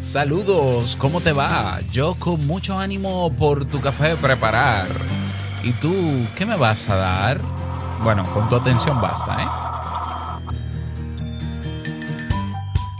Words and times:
Saludos, 0.00 0.96
¿cómo 0.96 1.20
te 1.20 1.34
va? 1.34 1.78
Yo 1.92 2.14
con 2.14 2.46
mucho 2.46 2.78
ánimo 2.78 3.30
por 3.36 3.66
tu 3.66 3.82
café 3.82 4.16
preparar. 4.16 4.88
¿Y 5.62 5.72
tú 5.72 6.26
qué 6.36 6.46
me 6.46 6.56
vas 6.56 6.88
a 6.88 6.96
dar? 6.96 7.38
Bueno, 8.02 8.24
con 8.32 8.48
tu 8.48 8.56
atención 8.56 8.98
basta, 8.98 9.36
¿eh? 9.42 9.46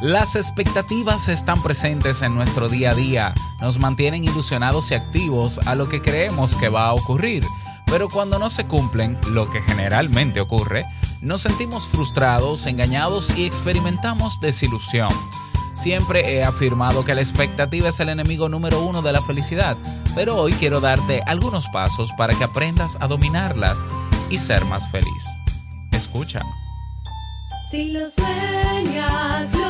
Las 0.03 0.36
expectativas 0.36 1.29
están 1.29 1.63
presentes 1.63 2.21
en 2.21 2.35
nuestro 2.35 2.68
día 2.68 2.91
a 2.91 2.95
día, 2.95 3.35
nos 3.62 3.79
mantienen 3.79 4.25
ilusionados 4.25 4.91
y 4.91 4.95
activos 4.95 5.59
a 5.67 5.75
lo 5.75 5.89
que 5.89 6.03
creemos 6.03 6.55
que 6.57 6.69
va 6.69 6.87
a 6.87 6.93
ocurrir, 6.93 7.46
pero 7.87 8.11
cuando 8.11 8.39
no 8.39 8.51
se 8.51 8.67
cumplen, 8.67 9.17
lo 9.30 9.51
que 9.51 9.62
generalmente 9.62 10.41
ocurre, 10.41 10.85
nos 11.23 11.41
sentimos 11.41 11.89
frustrados, 11.89 12.67
engañados 12.67 13.30
y 13.39 13.46
experimentamos 13.46 14.39
desilusión. 14.41 15.12
Siempre 15.80 16.34
he 16.34 16.44
afirmado 16.44 17.07
que 17.07 17.14
la 17.14 17.22
expectativa 17.22 17.89
es 17.89 18.00
el 18.00 18.11
enemigo 18.11 18.50
número 18.50 18.84
uno 18.84 19.00
de 19.00 19.14
la 19.14 19.22
felicidad, 19.22 19.79
pero 20.14 20.36
hoy 20.36 20.53
quiero 20.53 20.79
darte 20.79 21.22
algunos 21.26 21.68
pasos 21.68 22.12
para 22.18 22.34
que 22.34 22.44
aprendas 22.44 22.98
a 23.00 23.06
dominarlas 23.06 23.79
y 24.29 24.36
ser 24.36 24.62
más 24.66 24.90
feliz. 24.90 25.25
Escucha. 25.90 26.43
Si 27.70 27.93
lo 27.93 28.11
sueñas, 28.11 29.54
lo 29.54 29.70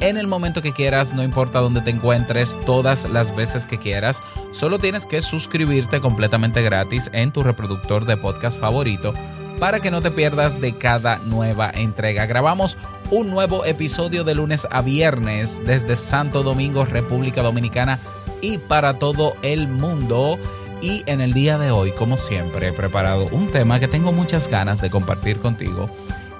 en 0.00 0.16
el 0.16 0.26
momento 0.26 0.62
que 0.62 0.72
quieras, 0.72 1.14
no 1.14 1.22
importa 1.22 1.60
dónde 1.60 1.80
te 1.80 1.90
encuentres, 1.90 2.54
todas 2.66 3.08
las 3.08 3.34
veces 3.34 3.66
que 3.66 3.78
quieras. 3.78 4.22
Solo 4.52 4.78
tienes 4.78 5.06
que 5.06 5.22
suscribirte 5.22 6.00
completamente 6.00 6.62
gratis 6.62 7.10
en 7.12 7.32
tu 7.32 7.42
reproductor 7.42 8.04
de 8.04 8.16
podcast 8.16 8.58
favorito 8.58 9.14
para 9.58 9.80
que 9.80 9.90
no 9.90 10.02
te 10.02 10.10
pierdas 10.10 10.60
de 10.60 10.76
cada 10.76 11.18
nueva 11.18 11.70
entrega. 11.70 12.26
Grabamos 12.26 12.76
un 13.10 13.30
nuevo 13.30 13.64
episodio 13.64 14.24
de 14.24 14.34
lunes 14.34 14.68
a 14.70 14.82
viernes 14.82 15.62
desde 15.64 15.96
Santo 15.96 16.42
Domingo, 16.42 16.84
República 16.84 17.42
Dominicana 17.42 17.98
y 18.42 18.58
para 18.58 18.98
todo 18.98 19.34
el 19.42 19.68
mundo. 19.68 20.38
Y 20.82 21.04
en 21.06 21.22
el 21.22 21.32
día 21.32 21.56
de 21.56 21.70
hoy, 21.70 21.92
como 21.92 22.18
siempre, 22.18 22.68
he 22.68 22.72
preparado 22.72 23.28
un 23.32 23.50
tema 23.50 23.80
que 23.80 23.88
tengo 23.88 24.12
muchas 24.12 24.48
ganas 24.48 24.82
de 24.82 24.90
compartir 24.90 25.38
contigo 25.38 25.90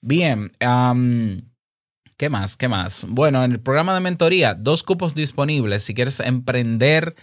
Bien, 0.00 0.50
um, 0.64 1.42
¿Qué 2.18 2.30
más? 2.30 2.56
¿Qué 2.56 2.68
más? 2.68 3.04
Bueno, 3.10 3.44
en 3.44 3.52
el 3.52 3.60
programa 3.60 3.92
de 3.92 4.00
mentoría, 4.00 4.54
dos 4.54 4.82
cupos 4.82 5.14
disponibles. 5.14 5.82
Si 5.82 5.92
quieres 5.92 6.20
emprender 6.20 7.14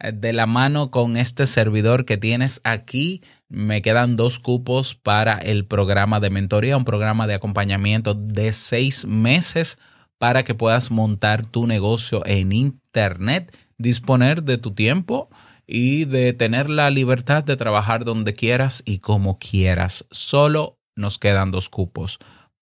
eh, 0.00 0.10
de 0.12 0.32
la 0.32 0.46
mano 0.46 0.90
con 0.90 1.16
este 1.16 1.46
servidor 1.46 2.04
que 2.04 2.16
tienes 2.16 2.60
aquí, 2.64 3.22
me 3.48 3.80
quedan 3.80 4.16
dos 4.16 4.40
cupos 4.40 4.96
para 4.96 5.38
el 5.38 5.66
programa 5.66 6.18
de 6.18 6.30
mentoría, 6.30 6.76
un 6.76 6.84
programa 6.84 7.28
de 7.28 7.34
acompañamiento 7.34 8.14
de 8.14 8.50
seis 8.50 9.06
meses 9.06 9.78
para 10.18 10.42
que 10.42 10.56
puedas 10.56 10.90
montar 10.90 11.46
tu 11.46 11.68
negocio 11.68 12.26
en 12.26 12.52
Internet, 12.52 13.56
disponer 13.78 14.42
de 14.42 14.58
tu 14.58 14.74
tiempo 14.74 15.30
y 15.64 16.06
de 16.06 16.32
tener 16.32 16.68
la 16.68 16.90
libertad 16.90 17.44
de 17.44 17.56
trabajar 17.56 18.04
donde 18.04 18.34
quieras 18.34 18.82
y 18.84 18.98
como 18.98 19.38
quieras. 19.38 20.06
Solo 20.10 20.80
nos 20.96 21.18
quedan 21.18 21.52
dos 21.52 21.70
cupos. 21.70 22.18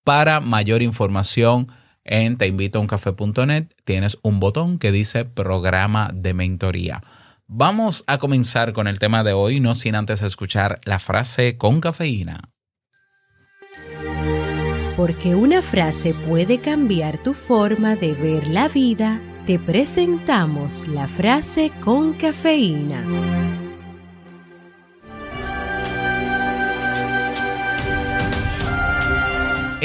Para 0.08 0.40
mayor 0.40 0.80
información 0.80 1.66
en 2.02 2.38
teinvitouncafe.net 2.38 3.66
tienes 3.84 4.16
un 4.22 4.40
botón 4.40 4.78
que 4.78 4.90
dice 4.90 5.26
programa 5.26 6.10
de 6.14 6.32
mentoría. 6.32 7.02
Vamos 7.46 8.04
a 8.06 8.16
comenzar 8.16 8.72
con 8.72 8.86
el 8.86 8.98
tema 9.00 9.22
de 9.22 9.34
hoy, 9.34 9.60
no 9.60 9.74
sin 9.74 9.94
antes 9.94 10.22
escuchar 10.22 10.80
la 10.84 10.98
frase 10.98 11.58
con 11.58 11.82
cafeína. 11.82 12.40
Porque 14.96 15.34
una 15.34 15.60
frase 15.60 16.14
puede 16.14 16.56
cambiar 16.56 17.22
tu 17.22 17.34
forma 17.34 17.94
de 17.94 18.14
ver 18.14 18.48
la 18.48 18.68
vida, 18.68 19.20
te 19.44 19.58
presentamos 19.58 20.88
la 20.88 21.06
frase 21.06 21.70
con 21.82 22.14
cafeína. 22.14 23.67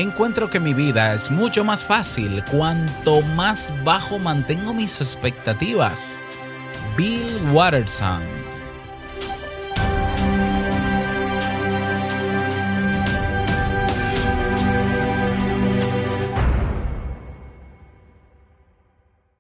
Encuentro 0.04 0.50
que 0.50 0.60
mi 0.60 0.74
vida 0.74 1.14
es 1.14 1.32
mucho 1.32 1.64
más 1.64 1.82
fácil 1.82 2.44
cuanto 2.52 3.22
más 3.22 3.74
bajo 3.86 4.20
mantengo 4.20 4.74
mis 4.74 5.00
expectativas. 5.00 6.22
Bill 6.98 7.40
Watterson. 7.54 8.22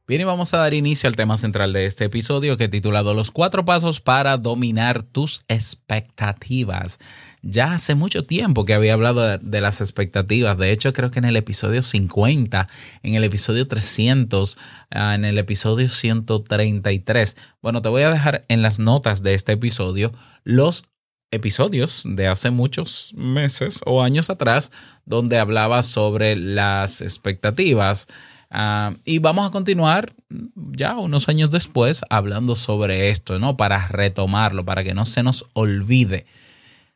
Bien, 0.08 0.22
y 0.22 0.24
vamos 0.24 0.54
a 0.54 0.60
dar 0.60 0.74
inicio 0.74 1.10
al 1.10 1.18
tema 1.18 1.36
central 1.36 1.74
de 1.74 1.86
este 1.86 2.06
episodio 2.06 2.56
que 2.56 2.66
he 2.66 2.70
titulado 2.70 3.14
Los 3.14 3.32
cuatro 3.32 3.66
pasos 3.66 4.00
para 4.00 4.38
dominar 4.38 5.04
tus 5.04 5.44
expectativas. 5.50 7.00
Ya 7.46 7.74
hace 7.74 7.94
mucho 7.94 8.24
tiempo 8.24 8.64
que 8.64 8.74
había 8.74 8.94
hablado 8.94 9.38
de, 9.38 9.62
las 9.62 9.82
expectativas. 9.82 10.58
De 10.58 10.72
hecho, 10.72 10.94
creo 10.94 11.12
que 11.12 11.20
en 11.20 11.26
el 11.26 11.36
episodio 11.36 11.82
50, 11.82 12.70
en 13.04 13.16
el 13.16 13.26
episodio 13.26 13.66
300, 13.66 14.58
ah, 14.92 15.14
en 15.14 15.26
el 15.26 15.38
episodio 15.38 15.90
133. 15.90 17.36
Bueno, 17.62 17.82
te 17.82 17.90
voy 17.90 18.04
a 18.04 18.12
dejar 18.12 18.46
en 18.48 18.62
las 18.62 18.80
notas 18.80 19.24
de 19.24 19.34
este 19.34 19.52
episodio 19.52 20.14
los 20.46 20.86
episodios 21.32 22.04
de 22.06 22.28
hace 22.28 22.50
muchos 22.50 23.12
meses 23.14 23.82
o 23.86 24.04
años 24.04 24.30
atrás 24.30 24.72
donde 25.06 25.38
hablaba 25.38 25.84
sobre 25.84 26.38
las 26.38 27.02
expectativas. 27.02 28.08
Ah, 28.52 28.94
y 29.04 29.20
vamos 29.20 29.46
a 29.46 29.52
continuar 29.52 30.14
ya 30.56 30.96
unos 30.96 31.28
años 31.28 31.52
después 31.52 32.04
hablando 32.10 32.56
sobre 32.56 33.10
esto, 33.10 33.38
¿no? 33.38 33.58
Para 33.58 33.86
retomarlo, 33.90 34.64
para 34.64 34.86
que 34.86 34.94
no 34.94 35.06
se 35.06 35.24
nos 35.24 35.46
olvide. 35.52 36.26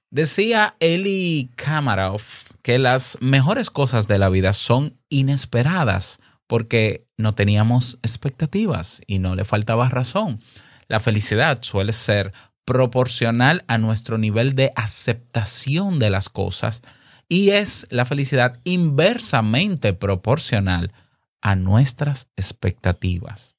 Decía 0.09 0.75
Eli 0.79 1.49
Kamarov 1.55 2.21
que 2.61 2.79
las 2.79 3.17
mejores 3.19 3.69
cosas 3.69 4.07
de 4.07 4.17
la 4.17 4.29
vida 4.29 4.53
son 4.53 4.97
inesperadas 5.09 6.19
porque 6.47 7.05
no 7.17 7.35
teníamos 7.35 7.99
expectativas 8.03 9.01
y 9.05 9.19
no 9.19 9.35
le 9.35 9.43
faltaba 9.43 9.89
razón. 9.89 10.39
La 10.87 11.01
felicidad 11.01 11.61
suele 11.61 11.91
ser 11.91 12.31
proporcional 12.63 13.65
a 13.67 13.77
nuestro 13.77 14.17
nivel 14.17 14.55
de 14.55 14.71
aceptación 14.75 15.99
de 15.99 16.09
las 16.09 16.29
cosas 16.29 16.83
y 17.27 17.49
es 17.49 17.85
la 17.89 18.05
felicidad 18.05 18.59
inversamente 18.63 19.93
proporcional 19.93 20.93
a 21.41 21.55
nuestras 21.55 22.29
expectativas. 22.37 23.55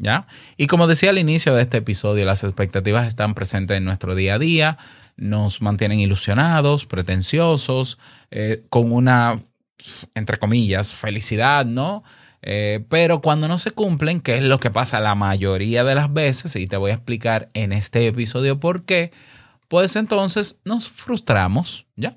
¿Ya? 0.00 0.28
Y 0.56 0.68
como 0.68 0.86
decía 0.86 1.10
al 1.10 1.18
inicio 1.18 1.56
de 1.56 1.62
este 1.62 1.78
episodio, 1.78 2.24
las 2.24 2.44
expectativas 2.44 3.08
están 3.08 3.34
presentes 3.34 3.76
en 3.76 3.84
nuestro 3.84 4.14
día 4.14 4.34
a 4.34 4.38
día, 4.38 4.78
nos 5.18 5.60
mantienen 5.60 6.00
ilusionados, 6.00 6.86
pretenciosos, 6.86 7.98
eh, 8.30 8.64
con 8.70 8.92
una, 8.92 9.38
entre 10.14 10.38
comillas, 10.38 10.94
felicidad, 10.94 11.66
¿no? 11.66 12.02
Eh, 12.40 12.84
pero 12.88 13.20
cuando 13.20 13.48
no 13.48 13.58
se 13.58 13.72
cumplen, 13.72 14.20
que 14.20 14.36
es 14.36 14.42
lo 14.42 14.60
que 14.60 14.70
pasa 14.70 15.00
la 15.00 15.14
mayoría 15.14 15.84
de 15.84 15.94
las 15.94 16.12
veces, 16.12 16.56
y 16.56 16.66
te 16.66 16.76
voy 16.76 16.92
a 16.92 16.94
explicar 16.94 17.50
en 17.52 17.72
este 17.72 18.06
episodio 18.06 18.60
por 18.60 18.84
qué, 18.84 19.12
pues 19.66 19.96
entonces 19.96 20.60
nos 20.64 20.88
frustramos, 20.88 21.86
¿ya? 21.96 22.16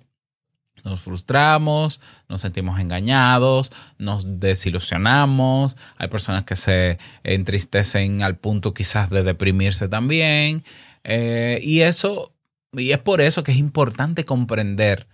Nos 0.84 1.02
frustramos, 1.02 2.02
nos 2.28 2.42
sentimos 2.42 2.80
engañados, 2.80 3.72
nos 3.98 4.40
desilusionamos. 4.40 5.78
Hay 5.98 6.08
personas 6.08 6.44
que 6.44 6.56
se 6.56 6.98
entristecen 7.24 8.24
al 8.24 8.38
punto 8.38 8.74
quizás 8.74 9.10
de 9.10 9.22
deprimirse 9.22 9.88
también. 9.90 10.64
Eh, 11.04 11.60
y 11.62 11.82
eso, 11.82 12.34
y 12.74 12.92
es 12.92 13.00
por 13.00 13.22
eso 13.22 13.44
que 13.44 13.52
es 13.52 13.58
importante 13.58 14.26
comprender 14.26 15.08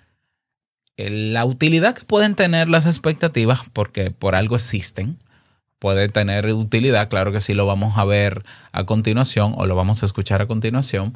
la 0.97 1.45
utilidad 1.45 1.95
que 1.95 2.05
pueden 2.05 2.35
tener 2.35 2.69
las 2.69 2.85
expectativas, 2.85 3.61
porque 3.71 4.11
por 4.11 4.35
algo 4.35 4.55
existen. 4.55 5.19
Puede 5.79 6.09
tener 6.09 6.47
utilidad, 6.53 7.07
claro 7.07 7.31
que 7.31 7.39
sí 7.39 7.53
lo 7.53 7.67
vamos 7.67 7.97
a 7.97 8.05
ver 8.05 8.43
a 8.71 8.85
continuación 8.85 9.53
o 9.57 9.67
lo 9.67 9.75
vamos 9.75 10.01
a 10.01 10.07
escuchar 10.07 10.41
a 10.41 10.47
continuación. 10.47 11.15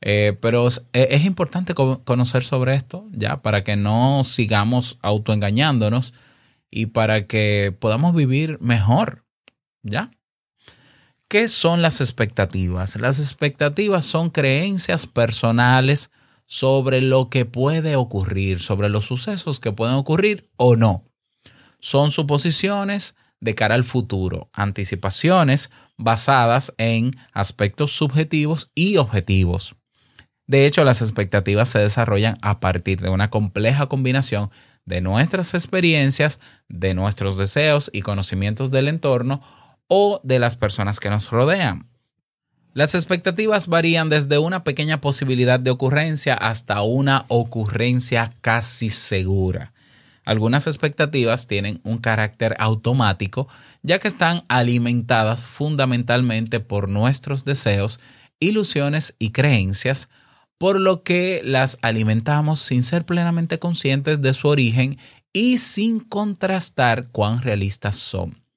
Eh, 0.00 0.38
pero 0.40 0.66
es, 0.66 0.84
es 0.92 1.24
importante 1.24 1.74
co- 1.74 2.02
conocer 2.04 2.42
sobre 2.44 2.74
esto, 2.74 3.06
ya, 3.12 3.42
para 3.42 3.64
que 3.64 3.76
no 3.76 4.24
sigamos 4.24 4.98
autoengañándonos 5.02 6.14
y 6.70 6.86
para 6.86 7.26
que 7.26 7.76
podamos 7.78 8.14
vivir 8.14 8.58
mejor, 8.60 9.24
ya. 9.82 10.10
¿Qué 11.30 11.48
son 11.48 11.82
las 11.82 12.00
expectativas? 12.00 12.96
Las 12.96 13.18
expectativas 13.18 14.06
son 14.06 14.30
creencias 14.30 15.06
personales 15.06 16.10
sobre 16.46 17.02
lo 17.02 17.28
que 17.28 17.44
puede 17.44 17.96
ocurrir, 17.96 18.60
sobre 18.60 18.88
los 18.88 19.04
sucesos 19.04 19.60
que 19.60 19.70
pueden 19.70 19.96
ocurrir 19.96 20.48
o 20.56 20.74
no. 20.74 21.04
Son 21.80 22.12
suposiciones 22.12 23.14
de 23.40 23.54
cara 23.54 23.74
al 23.74 23.84
futuro, 23.84 24.48
anticipaciones 24.54 25.70
basadas 25.98 26.72
en 26.78 27.10
aspectos 27.34 27.92
subjetivos 27.92 28.70
y 28.74 28.96
objetivos. 28.96 29.76
De 30.46 30.64
hecho, 30.64 30.82
las 30.82 31.02
expectativas 31.02 31.68
se 31.68 31.78
desarrollan 31.78 32.38
a 32.40 32.58
partir 32.58 33.02
de 33.02 33.10
una 33.10 33.28
compleja 33.28 33.86
combinación 33.86 34.50
de 34.86 35.02
nuestras 35.02 35.52
experiencias, 35.52 36.40
de 36.70 36.94
nuestros 36.94 37.36
deseos 37.36 37.90
y 37.92 38.00
conocimientos 38.00 38.70
del 38.70 38.88
entorno 38.88 39.42
o 39.88 40.20
de 40.22 40.38
las 40.38 40.56
personas 40.56 41.00
que 41.00 41.10
nos 41.10 41.30
rodean. 41.30 41.88
Las 42.74 42.94
expectativas 42.94 43.66
varían 43.66 44.08
desde 44.08 44.38
una 44.38 44.62
pequeña 44.62 45.00
posibilidad 45.00 45.58
de 45.58 45.70
ocurrencia 45.70 46.34
hasta 46.34 46.82
una 46.82 47.24
ocurrencia 47.28 48.32
casi 48.40 48.90
segura. 48.90 49.72
Algunas 50.24 50.66
expectativas 50.66 51.46
tienen 51.46 51.80
un 51.84 51.98
carácter 51.98 52.54
automático 52.58 53.48
ya 53.82 53.98
que 53.98 54.08
están 54.08 54.44
alimentadas 54.48 55.42
fundamentalmente 55.42 56.60
por 56.60 56.88
nuestros 56.88 57.46
deseos, 57.46 57.98
ilusiones 58.38 59.16
y 59.18 59.30
creencias, 59.30 60.10
por 60.58 60.78
lo 60.78 61.02
que 61.02 61.40
las 61.44 61.78
alimentamos 61.82 62.60
sin 62.60 62.82
ser 62.82 63.06
plenamente 63.06 63.58
conscientes 63.58 64.20
de 64.20 64.34
su 64.34 64.48
origen 64.48 64.98
y 65.32 65.58
sin 65.58 66.00
contrastar 66.00 67.08
cuán 67.08 67.40
realistas 67.40 67.96
son. 67.96 68.47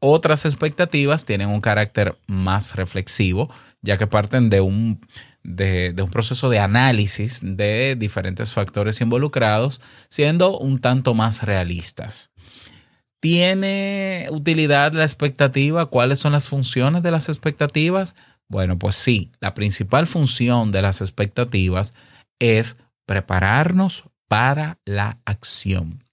Otras 0.00 0.44
expectativas 0.44 1.24
tienen 1.24 1.48
un 1.48 1.60
carácter 1.60 2.16
más 2.26 2.76
reflexivo, 2.76 3.50
ya 3.82 3.96
que 3.96 4.06
parten 4.06 4.48
de 4.48 4.60
un, 4.60 5.00
de, 5.42 5.94
un 6.00 6.10
proceso 6.10 6.48
de 6.50 6.60
análisis 6.60 7.40
de 7.42 7.96
diferentes 7.96 8.52
factores 8.52 9.00
involucrados, 9.00 9.80
siendo 10.08 10.56
un 10.58 10.78
tanto 10.78 11.14
más 11.14 11.42
realistas. 11.42 12.30
¿Tiene 13.20 14.28
utilidad 14.30 14.92
la 14.92 15.02
expectativa? 15.02 15.86
¿Cuáles 15.86 16.20
son 16.20 16.32
las 16.32 16.46
funciones 16.48 17.02
de 17.02 17.10
las 17.10 17.28
expectativas? 17.28 18.14
Bueno, 18.48 18.78
pues 18.78 18.94
sí, 18.94 19.32
la 19.40 19.54
principal 19.54 20.06
función 20.06 20.70
de 20.70 20.82
las 20.82 21.00
expectativas 21.00 21.94
es 22.38 22.76
prepararnos 23.04 24.04
para 24.28 24.78
la 24.84 25.18
acción. 25.24 26.04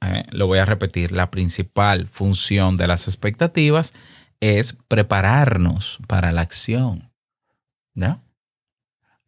Eh, 0.00 0.24
lo 0.30 0.46
voy 0.46 0.58
a 0.58 0.64
repetir, 0.64 1.12
la 1.12 1.30
principal 1.30 2.06
función 2.06 2.76
de 2.76 2.86
las 2.86 3.08
expectativas 3.08 3.94
es 4.40 4.76
prepararnos 4.88 5.98
para 6.06 6.30
la 6.32 6.42
acción. 6.42 7.10
¿Ya? 7.94 8.20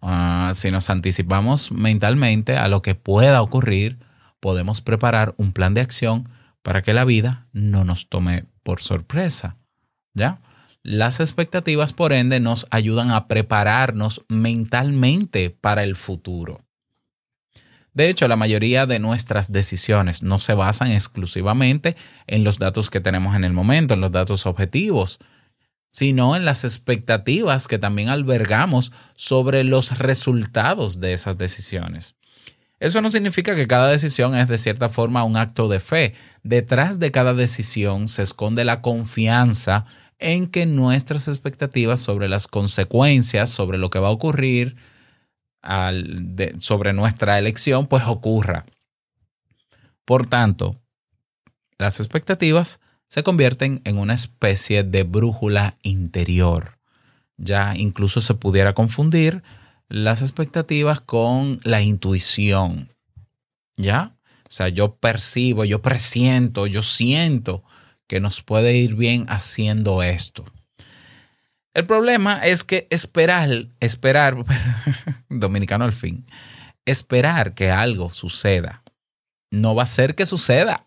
Ah, 0.01 0.53
si 0.55 0.71
nos 0.71 0.89
anticipamos 0.89 1.73
mentalmente 1.73 2.57
a 2.57 2.69
lo 2.69 2.83
que 2.83 2.95
pueda 2.95 3.43
ocurrir, 3.43 3.99
podemos 4.39 4.81
preparar 4.81 5.35
un 5.37 5.53
plan 5.53 5.75
de 5.75 5.81
acción 5.81 6.29
para 6.63 6.83
que 6.83 6.95
la 6.95 7.05
vida 7.05 7.47
no 7.53 7.85
nos 7.85 8.09
tome 8.09 8.45
por 8.63 8.81
sorpresa. 8.81 9.57
¿Ya? 10.15 10.41
Las 10.83 11.21
expectativas, 11.21 11.93
por 11.93 12.13
ende, 12.13 12.41
nos 12.41 12.67
ayudan 12.71 13.11
a 13.11 13.29
prepararnos 13.29 14.25
mentalmente 14.29 15.51
para 15.51 15.85
el 15.85 15.95
futuro. 15.97 16.63
De 17.93 18.09
hecho, 18.09 18.29
la 18.29 18.37
mayoría 18.37 18.87
de 18.87 18.99
nuestras 18.99 19.53
decisiones 19.53 20.23
no 20.23 20.39
se 20.39 20.55
basan 20.55 20.93
exclusivamente 20.93 21.97
en 22.27 22.45
los 22.45 22.59
datos 22.59 22.91
que 22.91 23.01
tenemos 23.01 23.35
en 23.35 23.45
el 23.45 23.53
momento, 23.53 23.95
en 23.95 24.01
los 24.01 24.13
datos 24.13 24.47
objetivos, 24.47 25.19
sino 25.91 26.37
en 26.37 26.45
las 26.45 26.65
expectativas 26.65 27.67
que 27.67 27.79
también 27.79 28.09
albergamos 28.09 28.93
sobre 29.17 29.65
los 29.65 29.99
resultados 29.99 31.01
de 31.01 31.13
esas 31.13 31.37
decisiones. 31.37 32.15
Eso 32.79 33.03
no 33.03 33.11
significa 33.11 33.55
que 33.55 33.67
cada 33.67 33.89
decisión 33.89 34.35
es 34.35 34.49
de 34.49 34.57
cierta 34.57 34.89
forma 34.89 35.25
un 35.25 35.37
acto 35.37 35.69
de 35.69 35.81
fe. 35.81 36.15
Detrás 36.43 36.99
de 36.99 37.11
cada 37.11 37.35
decisión 37.35 38.09
se 38.09 38.23
esconde 38.23 38.65
la 38.65 38.81
confianza 38.81 39.85
en 40.19 40.47
que 40.47 40.65
nuestras 40.65 41.29
expectativas 41.29 42.01
sobre 42.01 42.29
las 42.29 42.47
consecuencias, 42.47 43.51
sobre 43.51 43.79
lo 43.79 43.91
que 43.91 43.99
va 43.99 44.09
a 44.09 44.13
ocurrir, 44.13 44.77
al, 45.63 46.37
de, 46.37 46.55
sobre 46.61 46.93
nuestra 46.93 47.39
elección, 47.39 47.87
pues 47.87 48.05
ocurra. 48.07 48.65
Por 50.05 50.27
tanto, 50.27 50.81
las 51.79 52.01
expectativas 52.01 52.81
se 53.09 53.23
convierten 53.23 53.81
en 53.85 53.99
una 53.99 54.15
especie 54.15 54.83
de 54.85 55.03
brújula 55.03 55.77
interior. 55.83 56.79
Ya 57.37 57.75
incluso 57.77 58.21
se 58.21 58.35
pudiera 58.35 58.75
confundir 58.75 59.43
las 59.89 60.23
expectativas 60.23 61.01
con 61.01 61.61
la 61.65 61.83
intuición. 61.83 62.93
¿Ya? 63.77 64.17
O 64.45 64.53
sea, 64.53 64.69
yo 64.69 64.97
percibo, 64.97 65.65
yo 65.65 65.81
presiento, 65.81 66.67
yo 66.67 66.83
siento 66.83 67.65
que 68.07 68.21
nos 68.21 68.43
puede 68.43 68.77
ir 68.77 68.95
bien 68.97 69.27
haciendo 69.29 70.03
esto. 70.03 70.45
El 71.75 71.87
problema 71.87 72.39
es 72.39 72.65
que 72.65 72.87
esperar, 72.91 73.49
esperar, 73.81 74.37
dominicano 75.29 75.85
al 75.85 75.93
fin, 75.93 76.27
esperar 76.85 77.55
que 77.55 77.71
algo 77.71 78.11
suceda 78.11 78.83
no 79.51 79.75
va 79.75 79.83
a 79.85 79.87
ser 79.87 80.15
que 80.15 80.27
suceda. 80.27 80.85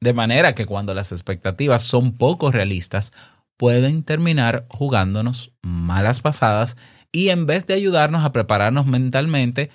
De 0.00 0.12
manera 0.12 0.54
que 0.54 0.66
cuando 0.66 0.94
las 0.94 1.12
expectativas 1.12 1.82
son 1.82 2.14
poco 2.14 2.50
realistas, 2.50 3.12
pueden 3.56 4.02
terminar 4.02 4.66
jugándonos 4.68 5.52
malas 5.62 6.20
pasadas 6.20 6.76
y 7.12 7.28
en 7.28 7.46
vez 7.46 7.66
de 7.66 7.74
ayudarnos 7.74 8.24
a 8.24 8.32
prepararnos 8.32 8.86
mentalmente, 8.86 9.70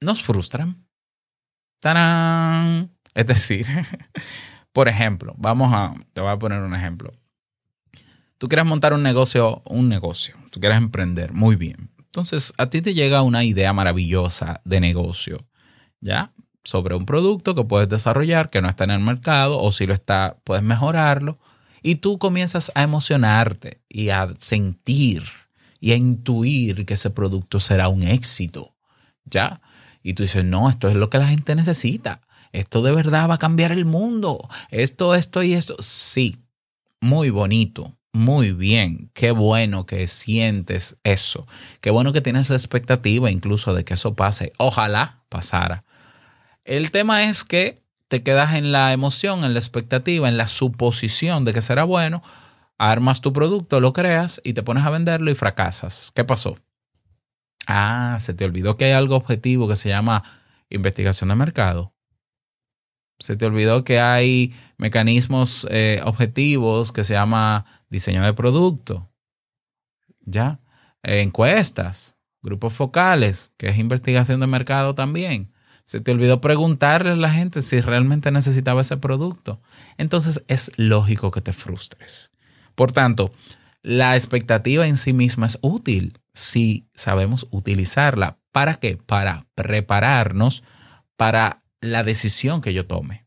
nos 0.00 0.22
frustran. 0.22 0.86
¡Tarán! 1.80 2.90
Es 3.14 3.26
decir, 3.26 3.66
por 4.72 4.88
ejemplo, 4.88 5.34
vamos 5.36 5.72
a, 5.72 5.94
te 6.12 6.20
voy 6.20 6.30
a 6.30 6.38
poner 6.38 6.60
un 6.62 6.74
ejemplo. 6.74 7.12
Tú 8.42 8.48
quieres 8.48 8.66
montar 8.66 8.92
un 8.92 9.04
negocio, 9.04 9.62
un 9.66 9.88
negocio, 9.88 10.34
tú 10.50 10.58
quieres 10.58 10.76
emprender, 10.76 11.32
muy 11.32 11.54
bien. 11.54 11.92
Entonces, 11.98 12.52
a 12.58 12.68
ti 12.68 12.82
te 12.82 12.92
llega 12.92 13.22
una 13.22 13.44
idea 13.44 13.72
maravillosa 13.72 14.60
de 14.64 14.80
negocio, 14.80 15.46
¿ya? 16.00 16.32
Sobre 16.64 16.96
un 16.96 17.06
producto 17.06 17.54
que 17.54 17.62
puedes 17.62 17.88
desarrollar, 17.88 18.50
que 18.50 18.60
no 18.60 18.68
está 18.68 18.82
en 18.82 18.90
el 18.90 18.98
mercado, 18.98 19.60
o 19.60 19.70
si 19.70 19.86
lo 19.86 19.94
está, 19.94 20.38
puedes 20.42 20.64
mejorarlo. 20.64 21.38
Y 21.82 21.94
tú 21.94 22.18
comienzas 22.18 22.72
a 22.74 22.82
emocionarte 22.82 23.80
y 23.88 24.08
a 24.08 24.34
sentir 24.40 25.22
y 25.78 25.92
a 25.92 25.96
intuir 25.96 26.84
que 26.84 26.94
ese 26.94 27.10
producto 27.10 27.60
será 27.60 27.86
un 27.86 28.02
éxito, 28.02 28.74
¿ya? 29.24 29.60
Y 30.02 30.14
tú 30.14 30.24
dices, 30.24 30.44
no, 30.44 30.68
esto 30.68 30.88
es 30.88 30.96
lo 30.96 31.10
que 31.10 31.18
la 31.18 31.28
gente 31.28 31.54
necesita. 31.54 32.22
Esto 32.50 32.82
de 32.82 32.90
verdad 32.90 33.30
va 33.30 33.34
a 33.34 33.38
cambiar 33.38 33.70
el 33.70 33.84
mundo. 33.84 34.48
Esto, 34.70 35.14
esto 35.14 35.44
y 35.44 35.54
esto. 35.54 35.76
Sí, 35.78 36.38
muy 37.00 37.30
bonito, 37.30 37.96
muy 38.12 38.52
bien. 38.52 39.10
Qué 39.14 39.30
bueno 39.30 39.86
que 39.86 40.06
sientes 40.06 40.96
eso. 41.02 41.46
Qué 41.80 41.90
bueno 41.90 42.12
que 42.12 42.20
tienes 42.20 42.50
la 42.50 42.56
expectativa 42.56 43.30
incluso 43.30 43.74
de 43.74 43.84
que 43.84 43.94
eso 43.94 44.14
pase. 44.14 44.52
Ojalá 44.58 45.22
pasara. 45.28 45.84
El 46.64 46.90
tema 46.90 47.24
es 47.24 47.44
que 47.44 47.82
te 48.08 48.22
quedas 48.22 48.54
en 48.54 48.72
la 48.72 48.92
emoción, 48.92 49.44
en 49.44 49.54
la 49.54 49.58
expectativa, 49.58 50.28
en 50.28 50.36
la 50.36 50.46
suposición 50.46 51.44
de 51.44 51.54
que 51.54 51.62
será 51.62 51.84
bueno, 51.84 52.22
armas 52.76 53.22
tu 53.22 53.32
producto, 53.32 53.80
lo 53.80 53.92
creas 53.92 54.40
y 54.44 54.52
te 54.52 54.62
pones 54.62 54.84
a 54.84 54.90
venderlo 54.90 55.30
y 55.30 55.34
fracasas. 55.34 56.12
¿Qué 56.14 56.24
pasó? 56.24 56.58
Ah, 57.66 58.18
se 58.20 58.34
te 58.34 58.44
olvidó 58.44 58.76
que 58.76 58.84
hay 58.86 58.92
algo 58.92 59.16
objetivo 59.16 59.68
que 59.68 59.76
se 59.76 59.88
llama 59.88 60.22
investigación 60.68 61.30
de 61.30 61.36
mercado. 61.36 61.91
Se 63.22 63.36
te 63.36 63.46
olvidó 63.46 63.84
que 63.84 64.00
hay 64.00 64.52
mecanismos 64.78 65.66
eh, 65.70 66.00
objetivos 66.04 66.90
que 66.90 67.04
se 67.04 67.14
llama 67.14 67.64
diseño 67.88 68.24
de 68.24 68.34
producto. 68.34 69.08
¿Ya? 70.24 70.58
Eh, 71.04 71.20
encuestas, 71.20 72.16
grupos 72.42 72.72
focales, 72.72 73.52
que 73.56 73.68
es 73.68 73.78
investigación 73.78 74.40
de 74.40 74.48
mercado 74.48 74.96
también. 74.96 75.52
Se 75.84 76.00
te 76.00 76.10
olvidó 76.10 76.40
preguntarle 76.40 77.12
a 77.12 77.16
la 77.16 77.30
gente 77.30 77.62
si 77.62 77.80
realmente 77.80 78.32
necesitaba 78.32 78.80
ese 78.80 78.96
producto. 78.96 79.60
Entonces 79.98 80.42
es 80.48 80.72
lógico 80.76 81.30
que 81.30 81.40
te 81.40 81.52
frustres. 81.52 82.32
Por 82.74 82.90
tanto, 82.90 83.32
la 83.82 84.16
expectativa 84.16 84.88
en 84.88 84.96
sí 84.96 85.12
misma 85.12 85.46
es 85.46 85.58
útil 85.60 86.18
si 86.34 86.88
sabemos 86.92 87.46
utilizarla. 87.52 88.38
¿Para 88.50 88.74
qué? 88.74 88.96
Para 88.96 89.46
prepararnos 89.54 90.64
para 91.16 91.61
la 91.82 92.02
decisión 92.04 92.62
que 92.62 92.72
yo 92.72 92.86
tome. 92.86 93.26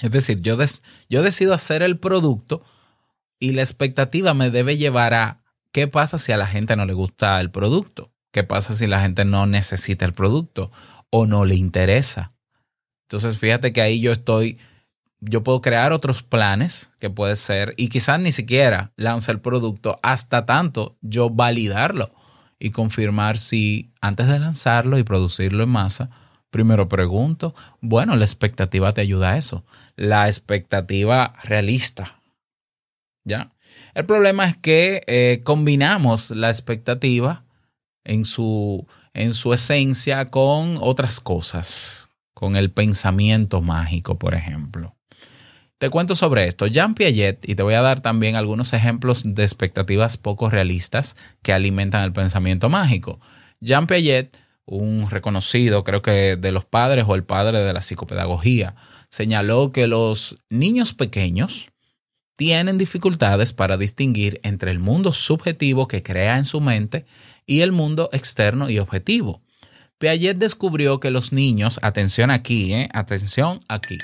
Es 0.00 0.10
decir, 0.12 0.40
yo, 0.40 0.56
des- 0.56 0.84
yo 1.08 1.22
decido 1.22 1.52
hacer 1.54 1.82
el 1.82 1.98
producto 1.98 2.62
y 3.40 3.52
la 3.52 3.62
expectativa 3.62 4.34
me 4.34 4.50
debe 4.50 4.76
llevar 4.76 5.14
a 5.14 5.42
qué 5.72 5.88
pasa 5.88 6.18
si 6.18 6.30
a 6.32 6.36
la 6.36 6.46
gente 6.46 6.76
no 6.76 6.86
le 6.86 6.92
gusta 6.92 7.40
el 7.40 7.50
producto, 7.50 8.12
qué 8.30 8.44
pasa 8.44 8.74
si 8.76 8.86
la 8.86 9.00
gente 9.00 9.24
no 9.24 9.46
necesita 9.46 10.04
el 10.04 10.12
producto 10.12 10.70
o 11.10 11.26
no 11.26 11.44
le 11.44 11.56
interesa. 11.56 12.32
Entonces, 13.08 13.38
fíjate 13.38 13.72
que 13.72 13.82
ahí 13.82 14.00
yo 14.00 14.12
estoy, 14.12 14.58
yo 15.20 15.42
puedo 15.42 15.60
crear 15.60 15.92
otros 15.92 16.22
planes 16.22 16.90
que 16.98 17.10
puede 17.10 17.36
ser 17.36 17.74
y 17.76 17.88
quizás 17.88 18.20
ni 18.20 18.32
siquiera 18.32 18.92
lance 18.96 19.30
el 19.32 19.40
producto 19.40 19.98
hasta 20.02 20.46
tanto 20.46 20.96
yo 21.00 21.28
validarlo 21.30 22.14
y 22.58 22.70
confirmar 22.70 23.38
si 23.38 23.92
antes 24.00 24.28
de 24.28 24.38
lanzarlo 24.38 24.98
y 24.98 25.02
producirlo 25.04 25.64
en 25.64 25.70
masa, 25.70 26.10
primero 26.52 26.88
pregunto, 26.88 27.54
bueno, 27.80 28.14
la 28.14 28.24
expectativa 28.24 28.92
te 28.92 29.00
ayuda 29.00 29.32
a 29.32 29.38
eso, 29.38 29.64
la 29.96 30.28
expectativa 30.28 31.34
realista, 31.42 32.22
¿ya? 33.24 33.50
El 33.94 34.04
problema 34.04 34.44
es 34.44 34.56
que 34.58 35.02
eh, 35.06 35.40
combinamos 35.44 36.30
la 36.30 36.50
expectativa 36.50 37.44
en 38.04 38.26
su, 38.26 38.86
en 39.14 39.32
su 39.32 39.54
esencia 39.54 40.26
con 40.26 40.76
otras 40.80 41.20
cosas, 41.20 42.10
con 42.34 42.54
el 42.54 42.70
pensamiento 42.70 43.62
mágico, 43.62 44.18
por 44.18 44.34
ejemplo. 44.34 44.94
Te 45.78 45.88
cuento 45.90 46.14
sobre 46.14 46.46
esto. 46.46 46.66
Jean 46.66 46.94
Piaget, 46.94 47.48
y 47.48 47.54
te 47.54 47.62
voy 47.62 47.74
a 47.74 47.80
dar 47.80 48.00
también 48.00 48.36
algunos 48.36 48.72
ejemplos 48.74 49.22
de 49.24 49.42
expectativas 49.42 50.16
poco 50.16 50.50
realistas 50.50 51.16
que 51.42 51.52
alimentan 51.52 52.04
el 52.04 52.12
pensamiento 52.12 52.68
mágico. 52.68 53.20
Jean 53.60 53.86
Piaget, 53.86 54.36
un 54.66 55.10
reconocido, 55.10 55.84
creo 55.84 56.02
que 56.02 56.36
de 56.36 56.52
los 56.52 56.64
padres 56.64 57.04
o 57.08 57.14
el 57.14 57.24
padre 57.24 57.60
de 57.60 57.72
la 57.72 57.80
psicopedagogía, 57.80 58.74
señaló 59.08 59.72
que 59.72 59.86
los 59.86 60.36
niños 60.50 60.94
pequeños 60.94 61.68
tienen 62.36 62.78
dificultades 62.78 63.52
para 63.52 63.76
distinguir 63.76 64.40
entre 64.42 64.70
el 64.70 64.78
mundo 64.78 65.12
subjetivo 65.12 65.86
que 65.86 66.02
crea 66.02 66.38
en 66.38 66.44
su 66.44 66.60
mente 66.60 67.06
y 67.46 67.60
el 67.60 67.72
mundo 67.72 68.08
externo 68.12 68.70
y 68.70 68.78
objetivo. 68.78 69.42
Piaget 69.98 70.38
descubrió 70.38 70.98
que 70.98 71.10
los 71.10 71.32
niños, 71.32 71.78
atención 71.82 72.30
aquí, 72.30 72.74
¿eh? 72.74 72.88
atención 72.92 73.60
aquí, 73.68 73.98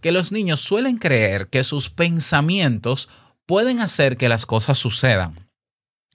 que 0.00 0.12
los 0.12 0.32
niños 0.32 0.60
suelen 0.60 0.96
creer 0.96 1.48
que 1.48 1.62
sus 1.62 1.90
pensamientos 1.90 3.08
pueden 3.44 3.80
hacer 3.80 4.16
que 4.16 4.28
las 4.28 4.46
cosas 4.46 4.78
sucedan. 4.78 5.50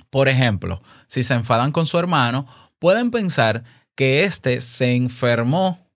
Por 0.09 0.29
ejemplo, 0.29 0.81
si 1.07 1.23
se 1.23 1.33
enfadan 1.33 1.71
con 1.71 1.85
su 1.85 1.99
hermano, 1.99 2.47
pueden 2.85 3.09
pensar 3.09 3.63
que 3.95 4.25
éste 4.25 4.61
se 4.61 4.95
enfermó 4.95 5.89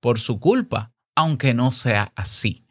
por 0.00 0.18
su 0.18 0.40
culpa, 0.40 0.92
aunque 1.14 1.54
no 1.54 1.70
sea 1.70 2.12
así. 2.16 2.66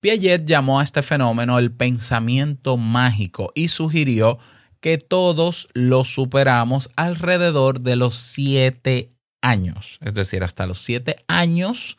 Piaget 0.00 0.44
llamó 0.44 0.80
a 0.80 0.82
este 0.82 1.00
fenómeno 1.00 1.58
el 1.58 1.72
pensamiento 1.72 2.76
mágico 2.76 3.52
y 3.54 3.68
sugirió 3.68 4.38
que 4.80 4.98
todos 4.98 5.66
lo 5.72 6.04
superamos 6.04 6.90
alrededor 6.94 7.80
de 7.80 7.96
los 7.96 8.16
siete 8.16 9.14
años. 9.40 9.98
Es 10.02 10.12
decir, 10.12 10.44
hasta 10.44 10.66
los 10.66 10.78
siete 10.82 11.24
años, 11.26 11.96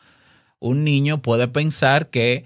un 0.60 0.84
niño 0.84 1.20
puede 1.20 1.48
pensar 1.48 2.10
que 2.10 2.44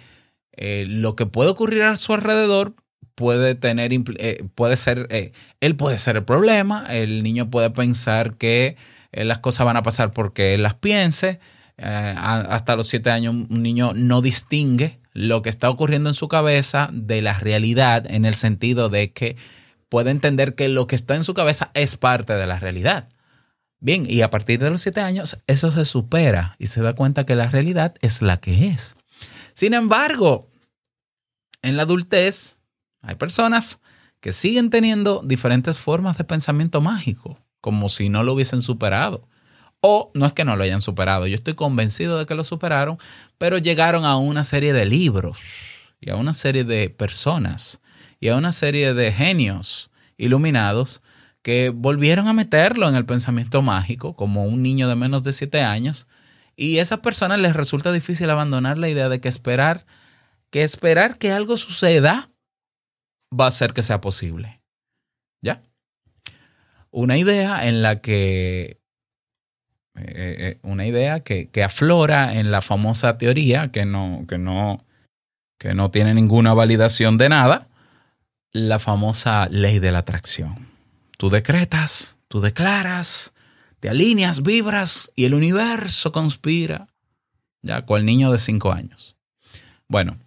eh, 0.52 0.86
lo 0.88 1.14
que 1.14 1.26
puede 1.26 1.50
ocurrir 1.50 1.82
a 1.82 1.94
su 1.96 2.14
alrededor 2.14 2.74
puede 3.20 3.54
tener, 3.54 3.92
eh, 3.92 4.44
puede 4.54 4.78
ser, 4.78 5.06
eh, 5.10 5.32
él 5.60 5.76
puede 5.76 5.98
ser 5.98 6.16
el 6.16 6.24
problema, 6.24 6.86
el 6.88 7.22
niño 7.22 7.50
puede 7.50 7.68
pensar 7.68 8.38
que 8.38 8.76
eh, 9.12 9.24
las 9.26 9.40
cosas 9.40 9.66
van 9.66 9.76
a 9.76 9.82
pasar 9.82 10.14
porque 10.14 10.54
él 10.54 10.62
las 10.62 10.74
piense. 10.74 11.38
Hasta 11.76 12.76
los 12.76 12.88
siete 12.88 13.10
años 13.10 13.34
un 13.34 13.62
niño 13.62 13.92
no 13.94 14.20
distingue 14.20 14.98
lo 15.14 15.40
que 15.40 15.48
está 15.48 15.70
ocurriendo 15.70 16.10
en 16.10 16.14
su 16.14 16.28
cabeza 16.28 16.90
de 16.92 17.22
la 17.22 17.38
realidad 17.38 18.06
en 18.06 18.26
el 18.26 18.34
sentido 18.34 18.90
de 18.90 19.12
que 19.12 19.36
puede 19.88 20.10
entender 20.10 20.54
que 20.54 20.68
lo 20.68 20.86
que 20.86 20.94
está 20.94 21.14
en 21.16 21.24
su 21.24 21.32
cabeza 21.32 21.70
es 21.72 21.96
parte 21.96 22.34
de 22.34 22.46
la 22.46 22.58
realidad. 22.58 23.08
Bien, 23.80 24.06
y 24.06 24.20
a 24.20 24.28
partir 24.28 24.60
de 24.60 24.70
los 24.70 24.82
siete 24.82 25.00
años 25.00 25.38
eso 25.46 25.72
se 25.72 25.86
supera 25.86 26.54
y 26.58 26.66
se 26.66 26.82
da 26.82 26.94
cuenta 26.94 27.24
que 27.24 27.34
la 27.34 27.48
realidad 27.48 27.94
es 28.02 28.20
la 28.20 28.38
que 28.38 28.68
es. 28.68 28.94
Sin 29.54 29.72
embargo, 29.72 30.50
en 31.62 31.78
la 31.78 31.84
adultez 31.84 32.59
hay 33.02 33.14
personas 33.14 33.80
que 34.20 34.32
siguen 34.32 34.70
teniendo 34.70 35.22
diferentes 35.24 35.78
formas 35.78 36.18
de 36.18 36.24
pensamiento 36.24 36.80
mágico, 36.80 37.38
como 37.60 37.88
si 37.88 38.08
no 38.08 38.22
lo 38.22 38.34
hubiesen 38.34 38.62
superado. 38.62 39.26
O 39.80 40.10
no 40.14 40.26
es 40.26 40.34
que 40.34 40.44
no 40.44 40.56
lo 40.56 40.64
hayan 40.64 40.82
superado, 40.82 41.26
yo 41.26 41.34
estoy 41.34 41.54
convencido 41.54 42.18
de 42.18 42.26
que 42.26 42.34
lo 42.34 42.44
superaron, 42.44 42.98
pero 43.38 43.56
llegaron 43.56 44.04
a 44.04 44.16
una 44.18 44.44
serie 44.44 44.74
de 44.74 44.84
libros 44.84 45.38
y 46.00 46.10
a 46.10 46.16
una 46.16 46.34
serie 46.34 46.64
de 46.64 46.90
personas 46.90 47.80
y 48.20 48.28
a 48.28 48.36
una 48.36 48.52
serie 48.52 48.92
de 48.92 49.10
genios 49.10 49.90
iluminados 50.18 51.00
que 51.42 51.70
volvieron 51.70 52.28
a 52.28 52.34
meterlo 52.34 52.88
en 52.88 52.94
el 52.94 53.06
pensamiento 53.06 53.62
mágico 53.62 54.14
como 54.14 54.44
un 54.44 54.62
niño 54.62 54.88
de 54.88 54.96
menos 54.96 55.22
de 55.22 55.32
siete 55.32 55.62
años 55.62 56.06
y 56.56 56.78
a 56.78 56.82
esas 56.82 56.98
personas 56.98 57.38
les 57.38 57.56
resulta 57.56 57.90
difícil 57.90 58.28
abandonar 58.28 58.76
la 58.76 58.90
idea 58.90 59.08
de 59.08 59.20
que 59.20 59.28
esperar 59.28 59.86
que 60.50 60.62
esperar 60.62 61.16
que 61.16 61.32
algo 61.32 61.56
suceda 61.56 62.29
va 63.38 63.46
a 63.46 63.48
hacer 63.48 63.72
que 63.72 63.82
sea 63.82 64.00
posible. 64.00 64.60
¿Ya? 65.42 65.62
Una 66.90 67.16
idea 67.16 67.66
en 67.66 67.82
la 67.82 68.00
que 68.00 68.80
eh, 69.96 70.36
eh, 70.38 70.58
una 70.62 70.86
idea 70.86 71.20
que, 71.20 71.48
que 71.48 71.62
aflora 71.62 72.34
en 72.34 72.50
la 72.50 72.62
famosa 72.62 73.18
teoría 73.18 73.70
que 73.70 73.84
no, 73.84 74.24
que 74.28 74.38
no, 74.38 74.84
que 75.58 75.74
no 75.74 75.90
tiene 75.90 76.14
ninguna 76.14 76.54
validación 76.54 77.18
de 77.18 77.28
nada, 77.28 77.68
la 78.52 78.78
famosa 78.78 79.48
ley 79.50 79.78
de 79.78 79.92
la 79.92 79.98
atracción. 79.98 80.68
Tú 81.16 81.28
decretas, 81.28 82.18
tú 82.28 82.40
declaras, 82.40 83.34
te 83.80 83.88
alineas, 83.88 84.42
vibras 84.42 85.10
y 85.14 85.24
el 85.24 85.34
universo 85.34 86.12
conspira. 86.12 86.88
Ya, 87.62 87.82
cual 87.82 88.06
niño 88.06 88.32
de 88.32 88.38
cinco 88.38 88.72
años. 88.72 89.16
Bueno, 89.86 90.18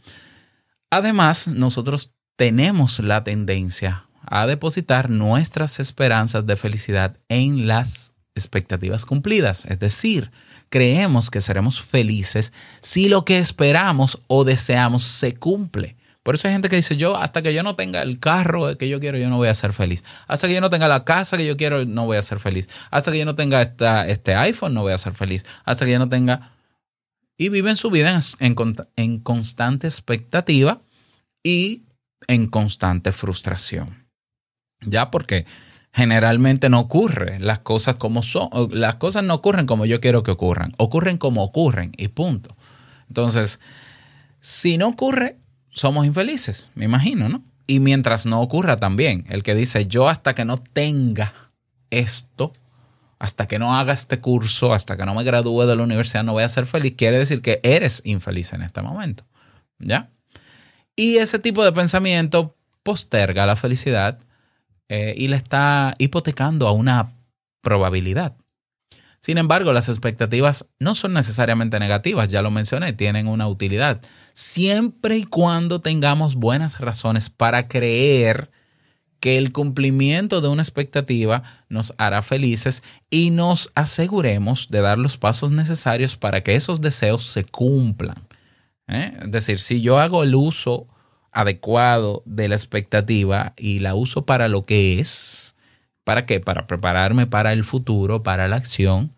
además 0.92 1.48
nosotros 1.48 2.14
tenemos 2.36 3.00
la 3.00 3.24
tendencia 3.24 4.06
a 4.26 4.48
depositar 4.48 5.10
nuestras 5.10 5.80
esperanzas 5.80 6.46
de 6.46 6.58
felicidad 6.58 7.18
en 7.30 7.68
las 7.68 8.14
expectativas 8.36 9.06
cumplidas. 9.06 9.66
Es 9.66 9.80
decir, 9.80 10.32
creemos 10.70 11.30
que 11.30 11.42
seremos 11.42 11.82
felices 11.82 12.54
si 12.82 13.10
lo 13.10 13.26
que 13.26 13.38
esperamos 13.38 14.20
o 14.28 14.44
deseamos 14.44 15.04
se 15.04 15.36
cumple. 15.36 15.96
Por 16.24 16.36
eso 16.36 16.48
hay 16.48 16.54
gente 16.54 16.70
que 16.70 16.78
dice, 16.78 16.96
yo 16.96 17.18
hasta 17.18 17.42
que 17.42 17.54
yo 17.54 17.64
no 17.64 17.76
tenga 17.76 18.02
el 18.02 18.18
carro 18.18 18.78
que 18.78 18.88
yo 18.88 19.02
quiero, 19.02 19.18
yo 19.18 19.30
no 19.30 19.38
voy 19.38 19.50
a 19.50 19.54
ser 19.54 19.74
feliz. 19.74 20.06
Hasta 20.26 20.48
que 20.48 20.54
yo 20.54 20.62
no 20.62 20.70
tenga 20.70 20.88
la 20.88 21.04
casa 21.04 21.36
que 21.36 21.46
yo 21.46 21.58
quiero, 21.58 21.84
no 21.86 22.06
voy 22.06 22.16
a 22.16 22.22
ser 22.22 22.40
feliz. 22.40 22.70
Hasta 22.92 23.12
que 23.12 23.20
yo 23.20 23.26
no 23.26 23.36
tenga 23.36 23.62
este 23.62 24.36
iPhone, 24.36 24.74
no 24.74 24.84
voy 24.84 24.94
a 24.94 24.98
ser 24.98 25.14
feliz. 25.14 25.46
Hasta 25.66 25.86
que 25.86 25.92
yo 25.92 26.00
no 26.00 26.08
tenga... 26.08 26.54
Y 27.38 27.50
viven 27.50 27.76
su 27.76 27.90
vida 27.90 28.18
en, 28.40 28.56
en 28.96 29.20
constante 29.20 29.88
expectativa 29.88 30.82
y 31.44 31.84
en 32.28 32.48
constante 32.48 33.12
frustración. 33.12 34.08
Ya 34.82 35.12
porque 35.12 35.46
generalmente 35.94 36.70
no 36.70 36.80
ocurre 36.80 37.40
las 37.40 37.60
cosas 37.60 37.96
como 37.96 38.24
son. 38.24 38.50
Las 38.72 38.96
cosas 38.96 39.24
no 39.24 39.36
ocurren 39.36 39.66
como 39.66 39.86
yo 39.86 40.02
quiero 40.02 40.24
que 40.24 40.32
ocurran. 40.32 40.74
Ocurren 40.78 41.18
como 41.18 41.44
ocurren 41.44 41.92
y 41.98 42.10
punto. 42.10 42.56
Entonces, 43.08 43.60
si 44.40 44.78
no 44.78 44.90
ocurre, 44.90 45.38
somos 45.70 46.06
infelices, 46.06 46.70
me 46.76 46.86
imagino, 46.86 47.30
¿no? 47.30 47.44
Y 47.66 47.80
mientras 47.80 48.26
no 48.26 48.42
ocurra 48.42 48.76
también, 48.76 49.26
el 49.30 49.44
que 49.44 49.56
dice 49.56 49.88
yo 49.88 50.10
hasta 50.10 50.36
que 50.36 50.46
no 50.46 50.58
tenga 50.58 51.34
esto, 51.90 52.52
hasta 53.20 53.48
que 53.48 53.58
no 53.58 53.78
haga 53.78 53.94
este 53.94 54.20
curso, 54.20 54.74
hasta 54.74 54.98
que 54.98 55.06
no 55.06 55.16
me 55.16 55.24
gradúe 55.24 55.64
de 55.64 55.76
la 55.76 55.84
universidad, 55.84 56.24
no 56.24 56.34
voy 56.34 56.44
a 56.44 56.50
ser 56.50 56.66
feliz, 56.66 56.96
quiere 56.96 57.18
decir 57.18 57.42
que 57.42 57.62
eres 57.64 58.02
infeliz 58.04 58.52
en 58.54 58.64
este 58.64 58.82
momento. 58.82 59.24
¿Ya? 59.80 60.10
Y 60.96 61.18
ese 61.18 61.40
tipo 61.40 61.64
de 61.64 61.72
pensamiento 61.72 62.56
posterga 62.84 63.46
la 63.46 63.56
felicidad 63.56 64.20
eh, 64.90 65.16
y 65.18 65.28
le 65.28 65.38
está 65.38 65.96
hipotecando 65.98 66.68
a 66.68 66.72
una 66.72 67.14
probabilidad. 67.62 68.36
Sin 69.20 69.38
embargo, 69.38 69.72
las 69.72 69.88
expectativas 69.88 70.68
no 70.80 70.96
son 70.96 71.14
necesariamente 71.14 71.80
negativas, 71.80 72.28
ya 72.28 72.42
lo 72.42 72.52
mencioné, 72.52 72.92
tienen 72.92 73.28
una 73.28 73.48
utilidad, 73.48 74.02
siempre 74.34 75.18
y 75.18 75.24
cuando 75.24 75.80
tengamos 75.80 76.36
buenas 76.36 76.82
razones 76.82 77.30
para 77.30 77.70
creer 77.70 78.52
que 79.22 79.38
el 79.38 79.54
cumplimiento 79.54 80.42
de 80.42 80.50
una 80.50 80.62
expectativa 80.62 81.44
nos 81.70 81.94
hará 81.98 82.22
felices 82.22 82.84
y 83.10 83.30
nos 83.30 83.72
aseguremos 83.76 84.68
de 84.70 84.82
dar 84.82 84.98
los 84.98 85.16
pasos 85.16 85.54
necesarios 85.54 86.18
para 86.18 86.44
que 86.44 86.56
esos 86.56 86.82
deseos 86.82 87.24
se 87.24 87.46
cumplan. 87.46 88.18
¿Eh? 88.94 89.18
Es 89.22 89.32
decir, 89.32 89.60
si 89.60 89.82
yo 89.82 90.00
hago 90.00 90.24
el 90.24 90.36
uso 90.36 90.88
adecuado 91.32 92.22
de 92.26 92.48
la 92.48 92.56
expectativa 92.56 93.54
y 93.58 93.80
la 93.80 93.96
uso 93.96 94.26
para 94.26 94.48
lo 94.48 94.64
que 94.64 95.00
es, 95.00 95.56
¿para 96.04 96.26
qué? 96.26 96.40
Para 96.40 96.68
prepararme 96.68 97.28
para 97.28 97.54
el 97.54 97.64
futuro, 97.64 98.24
para 98.24 98.48
la 98.48 98.58
acción. 98.58 99.12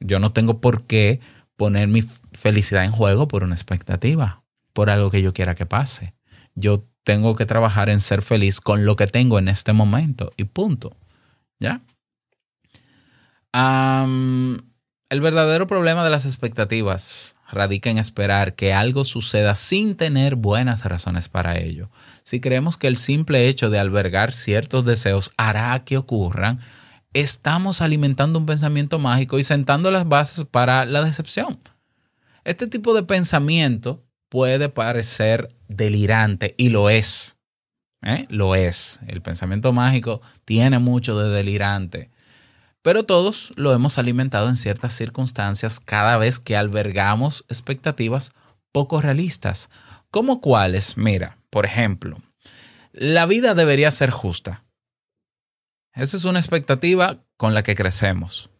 Yo 0.00 0.18
no 0.18 0.32
tengo 0.32 0.60
por 0.60 0.84
qué 0.86 1.20
poner 1.56 1.88
mi 1.88 2.02
felicidad 2.32 2.84
en 2.84 2.92
juego 2.92 3.28
por 3.28 3.44
una 3.44 3.54
expectativa, 3.54 4.42
por 4.72 4.90
algo 4.90 5.10
que 5.10 5.22
yo 5.22 5.32
quiera 5.32 5.54
que 5.54 5.66
pase. 5.66 6.14
Yo 6.54 6.84
tengo 7.02 7.34
que 7.36 7.46
trabajar 7.46 7.90
en 7.90 8.00
ser 8.00 8.22
feliz 8.22 8.60
con 8.60 8.86
lo 8.86 8.96
que 8.96 9.06
tengo 9.06 9.38
en 9.38 9.48
este 9.48 9.72
momento 9.72 10.32
y 10.36 10.44
punto. 10.44 10.96
¿Ya? 11.58 11.82
El 13.54 15.20
verdadero 15.20 15.66
problema 15.66 16.02
de 16.02 16.10
las 16.10 16.26
expectativas 16.26 17.36
radica 17.54 17.88
en 17.90 17.98
esperar 17.98 18.54
que 18.54 18.74
algo 18.74 19.04
suceda 19.04 19.54
sin 19.54 19.96
tener 19.96 20.36
buenas 20.36 20.84
razones 20.84 21.28
para 21.28 21.58
ello. 21.58 21.90
Si 22.22 22.40
creemos 22.40 22.76
que 22.76 22.88
el 22.88 22.96
simple 22.96 23.48
hecho 23.48 23.70
de 23.70 23.78
albergar 23.78 24.32
ciertos 24.32 24.84
deseos 24.84 25.32
hará 25.36 25.84
que 25.84 25.96
ocurran, 25.96 26.60
estamos 27.14 27.80
alimentando 27.80 28.38
un 28.38 28.46
pensamiento 28.46 28.98
mágico 28.98 29.38
y 29.38 29.44
sentando 29.44 29.90
las 29.90 30.08
bases 30.08 30.44
para 30.44 30.84
la 30.84 31.02
decepción. 31.02 31.58
Este 32.44 32.66
tipo 32.66 32.94
de 32.94 33.04
pensamiento 33.04 34.04
puede 34.28 34.68
parecer 34.68 35.54
delirante 35.68 36.54
y 36.58 36.68
lo 36.68 36.90
es. 36.90 37.38
¿eh? 38.02 38.26
Lo 38.28 38.54
es. 38.54 39.00
El 39.06 39.22
pensamiento 39.22 39.72
mágico 39.72 40.20
tiene 40.44 40.78
mucho 40.78 41.18
de 41.18 41.30
delirante. 41.30 42.10
Pero 42.84 43.04
todos 43.04 43.50
lo 43.56 43.72
hemos 43.72 43.96
alimentado 43.96 44.46
en 44.46 44.56
ciertas 44.56 44.92
circunstancias 44.92 45.80
cada 45.80 46.18
vez 46.18 46.38
que 46.38 46.54
albergamos 46.54 47.46
expectativas 47.48 48.32
poco 48.72 49.00
realistas. 49.00 49.70
¿Como 50.10 50.42
cuáles? 50.42 50.98
Mira, 50.98 51.38
por 51.48 51.64
ejemplo, 51.64 52.18
la 52.92 53.24
vida 53.24 53.54
debería 53.54 53.90
ser 53.90 54.10
justa. 54.10 54.64
Esa 55.94 56.18
es 56.18 56.26
una 56.26 56.38
expectativa 56.38 57.24
con 57.38 57.54
la 57.54 57.62
que 57.62 57.74
crecemos. 57.74 58.50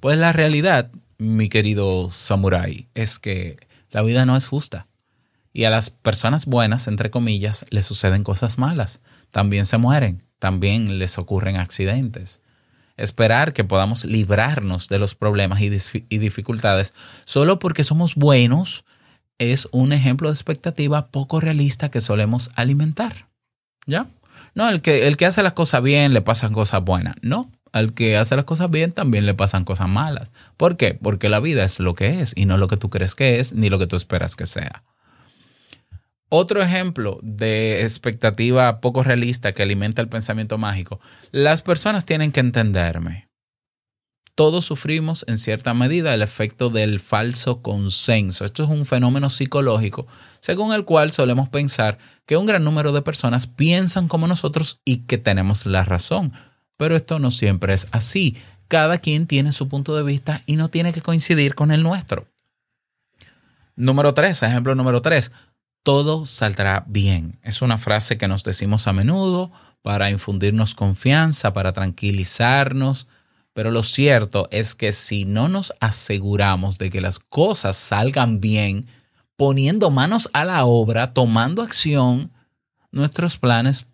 Pues 0.00 0.16
la 0.16 0.32
realidad, 0.32 0.90
mi 1.18 1.50
querido 1.50 2.10
samurái, 2.10 2.88
es 2.94 3.18
que 3.18 3.58
la 3.90 4.00
vida 4.00 4.24
no 4.24 4.38
es 4.38 4.46
justa. 4.46 4.86
Y 5.52 5.64
a 5.64 5.70
las 5.70 5.90
personas 5.90 6.46
buenas, 6.46 6.88
entre 6.88 7.10
comillas, 7.10 7.66
les 7.68 7.84
suceden 7.84 8.24
cosas 8.24 8.56
malas. 8.56 9.02
También 9.30 9.66
se 9.66 9.76
mueren, 9.76 10.22
también 10.38 10.98
les 10.98 11.18
ocurren 11.18 11.56
accidentes. 11.56 12.40
Esperar 12.98 13.52
que 13.52 13.64
podamos 13.64 14.04
librarnos 14.04 14.88
de 14.88 14.98
los 14.98 15.14
problemas 15.14 15.60
y, 15.60 15.70
dificultades 16.18 16.94
solo 17.24 17.58
porque 17.58 17.84
somos 17.84 18.14
buenos 18.14 18.84
es 19.38 19.68
un 19.70 19.92
ejemplo 19.92 20.28
de 20.28 20.34
expectativa 20.34 21.06
poco 21.06 21.40
realista 21.40 21.90
que 21.90 22.00
solemos 22.00 22.50
alimentar. 22.54 23.28
¿Ya? 23.86 24.08
No, 24.54 24.68
el 24.68 24.82
que, 24.82 25.06
el 25.06 25.16
que 25.16 25.26
hace 25.26 25.42
las 25.42 25.52
cosas 25.52 25.82
bien 25.82 26.12
le 26.12 26.20
pasan 26.20 26.52
cosas 26.52 26.82
buenas. 26.82 27.14
No, 27.22 27.50
al 27.72 27.94
que 27.94 28.16
hace 28.16 28.36
las 28.36 28.44
cosas 28.44 28.70
bien 28.70 28.92
también 28.92 29.26
le 29.26 29.34
pasan 29.34 29.64
cosas 29.64 29.88
malas. 29.88 30.32
¿Por 30.56 30.76
qué? 30.76 30.98
Porque 31.00 31.28
la 31.28 31.40
vida 31.40 31.64
es 31.64 31.78
lo 31.78 31.94
que 31.94 32.20
es 32.20 32.32
y 32.36 32.44
no 32.46 32.56
lo 32.56 32.68
que 32.68 32.76
tú 32.76 32.90
crees 32.90 33.14
que 33.14 33.38
es 33.38 33.52
ni 33.52 33.70
lo 33.70 33.78
que 33.78 33.86
tú 33.86 33.96
esperas 33.96 34.36
que 34.36 34.46
sea. 34.46 34.82
Otro 36.30 36.62
ejemplo 36.62 37.18
de 37.22 37.82
expectativa 37.82 38.80
poco 38.80 39.02
realista 39.02 39.52
que 39.52 39.62
alimenta 39.62 40.02
el 40.02 40.08
pensamiento 40.08 40.58
mágico. 40.58 41.00
Las 41.30 41.62
personas 41.62 42.04
tienen 42.04 42.32
que 42.32 42.40
entenderme. 42.40 43.28
Todos 44.34 44.66
sufrimos 44.66 45.24
en 45.26 45.36
cierta 45.36 45.74
medida 45.74 46.14
el 46.14 46.22
efecto 46.22 46.70
del 46.70 47.00
falso 47.00 47.60
consenso. 47.60 48.44
Esto 48.44 48.62
es 48.62 48.70
un 48.70 48.86
fenómeno 48.86 49.30
psicológico 49.30 50.06
según 50.38 50.72
el 50.72 50.84
cual 50.84 51.10
solemos 51.12 51.48
pensar 51.48 51.98
que 52.24 52.36
un 52.36 52.46
gran 52.46 52.62
número 52.62 52.92
de 52.92 53.02
personas 53.02 53.46
piensan 53.46 54.06
como 54.06 54.28
nosotros 54.28 54.80
y 54.84 55.06
que 55.06 55.18
tenemos 55.18 55.66
la 55.66 55.82
razón. 55.82 56.34
Pero 56.76 56.94
esto 56.94 57.18
no 57.18 57.30
siempre 57.32 57.74
es 57.74 57.88
así. 57.90 58.36
Cada 58.68 58.98
quien 58.98 59.26
tiene 59.26 59.50
su 59.50 59.66
punto 59.66 59.96
de 59.96 60.04
vista 60.04 60.42
y 60.46 60.56
no 60.56 60.68
tiene 60.68 60.92
que 60.92 61.02
coincidir 61.02 61.54
con 61.54 61.72
el 61.72 61.82
nuestro. 61.82 62.28
Número 63.74 64.12
tres, 64.12 64.42
ejemplo 64.42 64.74
número 64.74 65.02
tres, 65.02 65.32
todo 65.82 66.26
saldrá 66.26 66.84
bien. 66.86 67.38
Es 67.42 67.62
una 67.62 67.78
frase 67.78 68.18
que 68.18 68.28
nos 68.28 68.44
decimos 68.44 68.86
a 68.86 68.92
menudo 68.92 69.52
para 69.82 70.10
infundirnos 70.10 70.74
confianza, 70.74 71.52
para 71.52 71.72
tranquilizarnos, 71.72 73.06
pero 73.52 73.70
lo 73.70 73.82
cierto 73.82 74.48
es 74.50 74.74
que 74.74 74.92
si 74.92 75.24
no 75.24 75.48
nos 75.48 75.72
aseguramos 75.80 76.78
de 76.78 76.90
que 76.90 77.00
las 77.00 77.18
cosas 77.18 77.76
salgan 77.76 78.40
bien, 78.40 78.86
poniendo 79.36 79.90
manos 79.90 80.28
a 80.32 80.44
la 80.44 80.64
obra, 80.64 81.12
tomando 81.12 81.62
acción, 81.62 82.30
nuestros 82.92 83.36
planes 83.36 83.86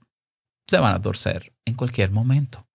se 0.66 0.78
van 0.78 0.94
a 0.94 1.00
torcer 1.00 1.52
en 1.64 1.74
cualquier 1.74 2.10
momento. 2.10 2.66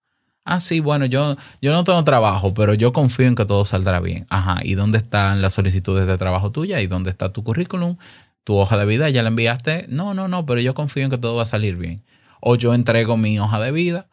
Ah, 0.44 0.58
sí, 0.58 0.80
bueno, 0.80 1.04
yo, 1.06 1.36
yo 1.60 1.72
no 1.72 1.84
tengo 1.84 2.02
trabajo, 2.02 2.54
pero 2.54 2.74
yo 2.74 2.92
confío 2.92 3.26
en 3.26 3.34
que 3.34 3.44
todo 3.44 3.64
saldrá 3.64 4.00
bien. 4.00 4.26
Ajá, 4.30 4.60
¿y 4.64 4.74
dónde 4.74 4.98
están 4.98 5.42
las 5.42 5.52
solicitudes 5.52 6.06
de 6.06 6.18
trabajo 6.18 6.50
tuya? 6.50 6.80
¿Y 6.80 6.86
dónde 6.86 7.10
está 7.10 7.32
tu 7.32 7.44
currículum? 7.44 7.96
¿Tu 8.44 8.56
hoja 8.56 8.76
de 8.76 8.86
vida? 8.86 9.10
¿Ya 9.10 9.22
la 9.22 9.28
enviaste? 9.28 9.86
No, 9.88 10.14
no, 10.14 10.28
no, 10.28 10.46
pero 10.46 10.60
yo 10.60 10.74
confío 10.74 11.04
en 11.04 11.10
que 11.10 11.18
todo 11.18 11.36
va 11.36 11.42
a 11.42 11.46
salir 11.46 11.76
bien. 11.76 12.02
O 12.40 12.56
yo 12.56 12.74
entrego 12.74 13.16
mi 13.16 13.38
hoja 13.38 13.60
de 13.60 13.70
vida 13.70 14.08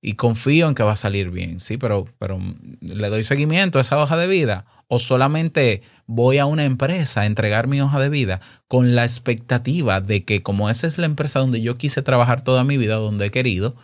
y 0.00 0.14
confío 0.14 0.68
en 0.68 0.74
que 0.74 0.82
va 0.82 0.92
a 0.92 0.96
salir 0.96 1.30
bien. 1.30 1.60
Sí, 1.60 1.76
pero, 1.76 2.06
pero 2.18 2.40
le 2.80 3.08
doy 3.08 3.22
seguimiento 3.22 3.78
a 3.78 3.82
esa 3.82 3.98
hoja 3.98 4.16
de 4.16 4.26
vida. 4.26 4.66
O 4.88 4.98
solamente 4.98 5.82
voy 6.06 6.38
a 6.38 6.46
una 6.46 6.64
empresa 6.64 7.22
a 7.22 7.26
entregar 7.26 7.66
mi 7.66 7.80
hoja 7.80 8.00
de 8.00 8.08
vida 8.08 8.40
con 8.68 8.94
la 8.94 9.04
expectativa 9.04 10.00
de 10.00 10.24
que 10.24 10.40
como 10.40 10.70
esa 10.70 10.86
es 10.86 10.98
la 10.98 11.06
empresa 11.06 11.40
donde 11.40 11.60
yo 11.60 11.76
quise 11.76 12.02
trabajar 12.02 12.42
toda 12.42 12.64
mi 12.64 12.76
vida, 12.78 12.96
donde 12.96 13.26
he 13.26 13.30
querido, 13.30 13.76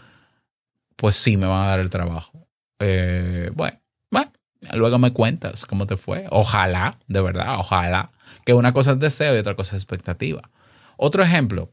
pues 0.96 1.16
sí 1.16 1.36
me 1.36 1.46
van 1.46 1.64
a 1.66 1.68
dar 1.68 1.80
el 1.80 1.90
trabajo. 1.90 2.48
Eh, 2.78 3.50
bueno, 3.54 3.78
bueno, 4.10 4.32
luego 4.72 4.98
me 4.98 5.12
cuentas 5.12 5.66
cómo 5.66 5.86
te 5.86 5.96
fue. 5.96 6.26
Ojalá, 6.30 6.98
de 7.08 7.20
verdad, 7.20 7.58
ojalá. 7.58 8.10
Que 8.44 8.54
una 8.54 8.72
cosa 8.72 8.92
es 8.92 9.00
deseo 9.00 9.34
y 9.34 9.38
otra 9.38 9.56
cosa 9.56 9.76
es 9.76 9.82
expectativa. 9.82 10.50
Otro 10.96 11.22
ejemplo 11.22 11.72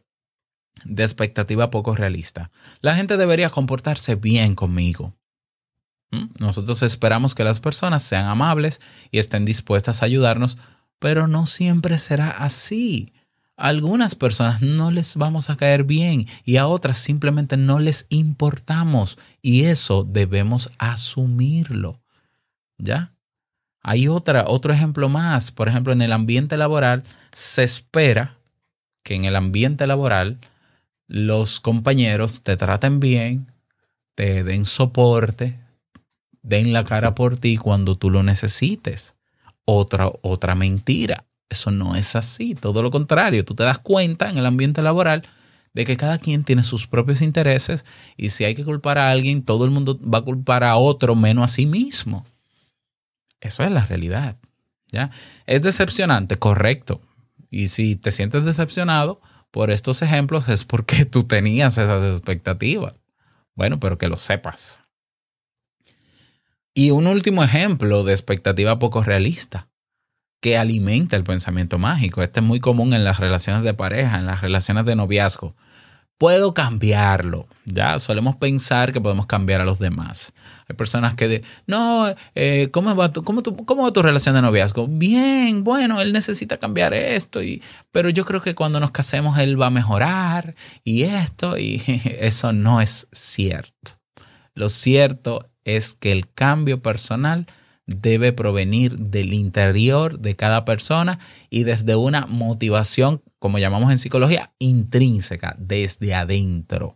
de 0.86 1.04
expectativa 1.04 1.70
poco 1.70 1.96
realista. 1.96 2.52
La 2.82 2.96
gente 2.96 3.18
debería 3.18 3.50
comportarse 3.50 4.16
bien 4.16 4.56
conmigo. 4.56 5.16
¿Mm? 6.12 6.26
Nosotros 6.40 6.82
esperamos 6.84 7.36
que 7.36 7.44
las 7.44 7.60
personas 7.60 8.04
sean 8.04 8.26
amables 8.26 8.82
y 9.12 9.20
estén 9.20 9.46
dispuestas 9.46 10.02
a 10.02 10.06
ayudarnos, 10.06 10.58
pero 11.00 11.28
no 11.28 11.46
siempre 11.46 11.98
será 11.98 12.32
así. 12.32 13.14
A 13.58 13.68
algunas 13.68 14.16
personas 14.16 14.62
no 14.62 14.92
les 14.92 15.16
vamos 15.16 15.50
a 15.50 15.56
caer 15.56 15.84
bien 15.84 16.28
y 16.44 16.58
a 16.58 16.68
otras 16.68 16.98
simplemente 16.98 17.58
no 17.58 17.80
les 17.80 18.08
importamos 18.10 19.20
y 19.42 19.66
eso 19.66 20.04
debemos 20.04 20.72
asumirlo. 20.80 22.02
¿Ya? 22.78 23.14
Hay 23.82 24.08
otra, 24.08 24.46
otro 24.48 24.74
ejemplo 24.74 25.10
más. 25.10 25.52
Por 25.52 25.68
ejemplo, 25.68 25.94
en 25.94 26.02
el 26.02 26.14
ambiente 26.14 26.58
laboral 26.58 27.04
se 27.32 27.64
espera 27.64 28.38
que 29.04 29.16
en 29.16 29.26
el 29.26 29.36
ambiente 29.36 29.88
laboral 29.88 30.40
los 31.08 31.60
compañeros 31.60 32.44
te 32.44 32.58
traten 32.58 33.00
bien, 33.00 33.52
te 34.16 34.44
den 34.44 34.66
soporte, 34.66 35.60
den 36.42 36.74
la 36.74 36.84
cara 36.84 37.16
por 37.16 37.38
ti 37.38 37.58
cuando 37.58 37.96
tú 37.98 38.10
lo 38.10 38.24
necesites. 38.24 39.16
Otra, 39.66 40.12
otra 40.22 40.56
mentira. 40.56 41.26
Eso 41.50 41.72
no 41.72 41.96
es 41.96 42.16
así. 42.16 42.56
Todo 42.56 42.82
lo 42.82 42.92
contrario. 42.92 43.44
Tú 43.44 43.56
te 43.56 43.64
das 43.64 43.80
cuenta 43.80 44.30
en 44.30 44.38
el 44.38 44.46
ambiente 44.46 44.82
laboral 44.82 45.24
de 45.74 45.86
que 45.86 45.98
cada 45.98 46.18
quien 46.18 46.44
tiene 46.44 46.64
sus 46.64 46.88
propios 46.88 47.22
intereses 47.22 47.86
y 48.18 48.30
si 48.30 48.44
hay 48.44 48.56
que 48.56 48.64
culpar 48.64 48.98
a 48.98 49.12
alguien, 49.12 49.44
todo 49.44 49.66
el 49.66 49.72
mundo 49.72 50.00
va 50.02 50.20
a 50.20 50.24
culpar 50.24 50.64
a 50.64 50.78
otro 50.78 51.16
menos 51.16 51.46
a 51.46 51.48
sí 51.48 51.66
mismo. 51.66 52.26
Eso 53.42 53.64
es 53.64 53.72
la 53.72 53.86
realidad. 53.86 54.38
¿ya? 54.92 55.10
Es 55.46 55.62
decepcionante, 55.62 56.38
correcto. 56.38 57.02
Y 57.50 57.68
si 57.68 57.96
te 57.96 58.12
sientes 58.12 58.46
decepcionado 58.46 59.20
por 59.52 59.70
estos 59.70 60.02
ejemplos 60.02 60.48
es 60.48 60.64
porque 60.64 61.06
tú 61.06 61.26
tenías 61.26 61.78
esas 61.78 62.06
expectativas. 62.06 62.94
Bueno, 63.56 63.80
pero 63.80 63.98
que 63.98 64.08
lo 64.08 64.16
sepas. 64.16 64.80
Y 66.74 66.92
un 66.92 67.08
último 67.08 67.44
ejemplo 67.44 68.06
de 68.06 68.14
expectativa 68.14 68.80
poco 68.80 69.04
realista 69.04 69.68
que 70.40 70.58
alimenta 70.58 71.18
el 71.18 71.24
pensamiento 71.24 71.78
mágico. 71.78 72.24
Este 72.24 72.40
es 72.40 72.46
muy 72.46 72.60
común 72.60 72.94
en 72.94 73.04
las 73.04 73.20
relaciones 73.20 73.64
de 73.64 73.74
pareja, 73.74 74.18
en 74.18 74.26
las 74.26 74.42
relaciones 74.42 74.86
de 74.86 74.96
noviazgo. 74.96 75.56
Puedo 76.22 76.54
cambiarlo. 76.54 77.48
Ya 77.66 77.98
solemos 77.98 78.36
pensar 78.36 78.94
que 78.94 79.02
podemos 79.02 79.26
cambiar 79.26 79.60
a 79.60 79.66
los 79.66 79.80
demás. 79.80 80.34
Hay 80.68 80.76
personas 80.76 81.16
que, 81.16 81.28
de, 81.28 81.44
no, 81.66 82.14
eh, 82.36 82.70
¿cómo, 82.70 82.96
va 82.96 83.12
tu, 83.12 83.24
cómo, 83.24 83.42
¿cómo 83.42 83.82
va 83.82 83.92
tu 83.92 84.04
relación 84.04 84.36
de 84.36 84.44
noviazgo? 84.44 84.86
Bien, 84.88 85.64
bueno, 85.64 86.00
él 86.00 86.14
necesita 86.14 86.58
cambiar 86.58 86.94
esto, 86.94 87.42
y, 87.42 87.64
pero 87.92 88.12
yo 88.12 88.24
creo 88.24 88.40
que 88.40 88.54
cuando 88.54 88.80
nos 88.80 88.92
casemos 88.92 89.40
él 89.40 89.60
va 89.60 89.66
a 89.66 89.72
mejorar 89.72 90.54
y 90.84 91.06
esto, 91.06 91.58
y 91.58 91.82
eso 92.20 92.54
no 92.54 92.82
es 92.82 93.08
cierto. 93.12 93.94
Lo 94.54 94.70
cierto 94.70 95.50
es 95.66 95.96
que 95.96 96.12
el 96.12 96.32
cambio 96.32 96.84
personal 96.84 97.48
debe 98.00 98.34
provenir 98.34 98.98
del 98.98 99.34
interior 99.34 100.20
de 100.20 100.36
cada 100.36 100.66
persona 100.66 101.20
y 101.50 101.64
desde 101.64 101.96
una 101.96 102.26
motivación, 102.28 103.22
como 103.40 103.60
llamamos 103.60 103.92
en 103.92 103.98
psicología, 103.98 104.52
intrínseca, 104.60 105.56
desde 105.58 106.14
adentro. 106.14 106.96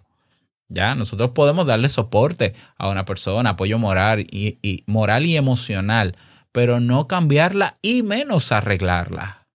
Ya, 0.68 0.96
nosotros 0.96 1.32
podemos 1.32 1.68
darle 1.68 1.90
soporte 1.90 2.54
a 2.78 2.90
una 2.90 3.06
persona, 3.06 3.52
apoyo 3.52 3.78
moral 3.78 4.26
y, 4.32 4.84
moral 4.88 5.26
y 5.26 5.38
emocional, 5.38 6.16
pero 6.52 6.80
no 6.80 7.08
cambiarla 7.08 7.78
y 7.82 8.04
menos 8.04 8.52
arreglarla. 8.52 9.48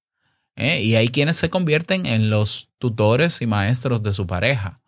¿Eh? 0.56 0.82
Y 0.82 0.96
hay 0.96 1.08
quienes 1.08 1.36
se 1.36 1.50
convierten 1.50 2.06
en 2.06 2.30
los 2.30 2.68
tutores 2.78 3.40
y 3.42 3.46
maestros 3.46 4.02
de 4.02 4.12
su 4.12 4.26
pareja, 4.26 4.80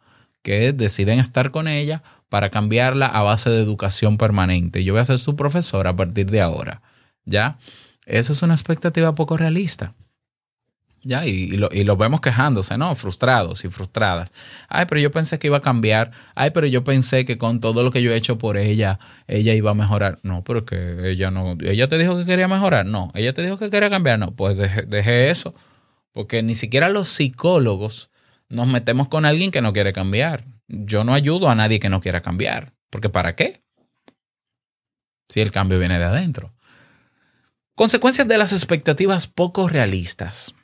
que 0.42 0.72
deciden 0.72 1.18
estar 1.18 1.50
con 1.50 1.66
ella 1.66 2.02
para 2.32 2.48
cambiarla 2.48 3.04
a 3.08 3.20
base 3.20 3.50
de 3.50 3.60
educación 3.60 4.16
permanente. 4.16 4.82
Yo 4.84 4.94
voy 4.94 5.02
a 5.02 5.04
ser 5.04 5.18
su 5.18 5.36
profesor 5.36 5.86
a 5.86 5.94
partir 5.94 6.30
de 6.30 6.40
ahora. 6.40 6.80
¿Ya? 7.26 7.58
Eso 8.06 8.32
es 8.32 8.40
una 8.40 8.54
expectativa 8.54 9.14
poco 9.14 9.36
realista. 9.36 9.92
¿Ya? 11.02 11.26
Y, 11.26 11.48
lo, 11.48 11.68
y 11.70 11.84
lo 11.84 11.98
vemos 11.98 12.22
quejándose, 12.22 12.78
¿no? 12.78 12.94
Frustrados 12.94 13.66
y 13.66 13.68
frustradas. 13.68 14.32
Ay, 14.70 14.86
pero 14.88 14.98
yo 14.98 15.10
pensé 15.10 15.38
que 15.38 15.48
iba 15.48 15.58
a 15.58 15.60
cambiar. 15.60 16.12
Ay, 16.34 16.52
pero 16.52 16.66
yo 16.66 16.82
pensé 16.84 17.26
que 17.26 17.36
con 17.36 17.60
todo 17.60 17.82
lo 17.82 17.90
que 17.90 18.00
yo 18.00 18.12
he 18.12 18.16
hecho 18.16 18.38
por 18.38 18.56
ella, 18.56 18.98
ella 19.26 19.52
iba 19.52 19.72
a 19.72 19.74
mejorar. 19.74 20.18
No, 20.22 20.42
pero 20.42 20.64
que 20.64 21.10
ella 21.10 21.30
no. 21.30 21.58
¿Ella 21.60 21.90
te 21.90 21.98
dijo 21.98 22.16
que 22.16 22.24
quería 22.24 22.48
mejorar? 22.48 22.86
No. 22.86 23.12
¿Ella 23.14 23.34
te 23.34 23.42
dijo 23.42 23.58
que 23.58 23.68
quería 23.68 23.90
cambiar? 23.90 24.18
No. 24.18 24.30
Pues 24.30 24.56
deje 24.56 25.28
eso. 25.28 25.52
Porque 26.12 26.42
ni 26.42 26.54
siquiera 26.54 26.88
los 26.88 27.10
psicólogos 27.10 28.08
nos 28.48 28.68
metemos 28.68 29.08
con 29.08 29.26
alguien 29.26 29.50
que 29.50 29.60
no 29.60 29.74
quiere 29.74 29.92
cambiar. 29.92 30.46
Yo 30.72 31.04
no 31.04 31.12
ayudo 31.12 31.50
a 31.50 31.54
nadie 31.54 31.78
que 31.78 31.90
no 31.90 32.00
quiera 32.00 32.22
cambiar. 32.22 32.72
Porque 32.90 33.10
¿para 33.10 33.36
qué? 33.36 33.62
Si 35.28 35.40
el 35.40 35.52
cambio 35.52 35.78
viene 35.78 35.98
de 35.98 36.04
adentro. 36.04 36.54
Consecuencias 37.74 38.26
de 38.26 38.38
las 38.38 38.52
expectativas 38.52 39.26
poco 39.26 39.68
realistas. 39.68 40.54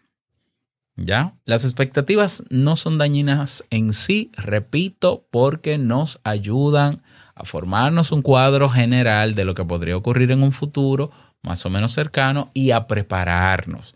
¿Ya? 0.97 1.35
Las 1.45 1.65
expectativas 1.65 2.43
no 2.51 2.75
son 2.77 2.99
dañinas 2.99 3.65
en 3.71 3.93
sí, 3.93 4.33
repito, 4.35 5.27
porque 5.31 5.79
nos 5.79 6.21
ayudan 6.25 7.03
a 7.35 7.45
formarnos 7.45 8.11
un 8.11 8.23
cuadro 8.23 8.69
general 8.69 9.35
de 9.35 9.45
lo 9.45 9.55
que 9.55 9.65
podría 9.65 9.97
ocurrir 9.97 10.33
en 10.33 10.43
un 10.43 10.53
futuro 10.53 11.13
más 11.43 11.65
o 11.67 11.71
menos 11.71 11.93
cercano 11.93 12.51
y 12.53 12.73
a 12.73 12.87
prepararnos. 12.87 13.95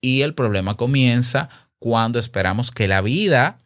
Y 0.00 0.20
el 0.20 0.34
problema 0.34 0.76
comienza 0.76 1.48
cuando 1.78 2.18
esperamos 2.18 2.70
que 2.70 2.88
la 2.88 3.00
vida 3.00 3.58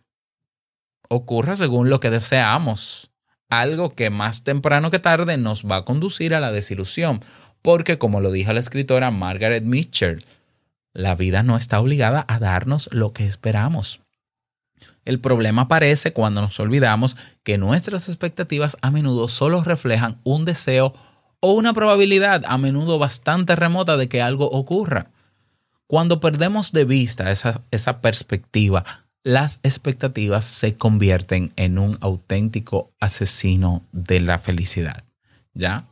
ocurra 1.10 1.56
según 1.56 1.90
lo 1.90 2.00
que 2.00 2.08
deseamos. 2.08 3.10
Algo 3.50 3.90
que 3.90 4.10
más 4.10 4.44
temprano 4.44 4.90
que 4.90 5.00
tarde 5.00 5.36
nos 5.36 5.66
va 5.66 5.76
a 5.76 5.84
conducir 5.84 6.34
a 6.34 6.40
la 6.40 6.52
desilusión. 6.52 7.20
Porque 7.62 7.98
como 7.98 8.20
lo 8.20 8.30
dijo 8.30 8.52
la 8.52 8.60
escritora 8.60 9.10
Margaret 9.10 9.64
Mitchell, 9.64 10.24
la 10.94 11.14
vida 11.14 11.42
no 11.42 11.56
está 11.56 11.80
obligada 11.80 12.24
a 12.28 12.38
darnos 12.38 12.88
lo 12.92 13.12
que 13.12 13.26
esperamos. 13.26 14.00
El 15.04 15.20
problema 15.20 15.62
aparece 15.62 16.12
cuando 16.12 16.40
nos 16.40 16.58
olvidamos 16.60 17.16
que 17.42 17.58
nuestras 17.58 18.08
expectativas 18.08 18.76
a 18.80 18.90
menudo 18.90 19.28
solo 19.28 19.62
reflejan 19.64 20.20
un 20.24 20.44
deseo 20.44 20.94
o 21.40 21.52
una 21.52 21.72
probabilidad 21.72 22.44
a 22.46 22.56
menudo 22.56 22.98
bastante 22.98 23.56
remota 23.56 23.96
de 23.96 24.08
que 24.08 24.22
algo 24.22 24.48
ocurra. 24.50 25.10
Cuando 25.86 26.20
perdemos 26.20 26.70
de 26.70 26.84
vista 26.84 27.30
esa, 27.30 27.62
esa 27.72 28.00
perspectiva, 28.00 28.84
las 29.22 29.60
expectativas 29.62 30.44
se 30.44 30.76
convierten 30.76 31.52
en 31.56 31.78
un 31.78 31.98
auténtico 32.00 32.90
asesino 33.00 33.82
de 33.92 34.20
la 34.20 34.38
felicidad. 34.38 35.04
¿Ya? 35.52 35.84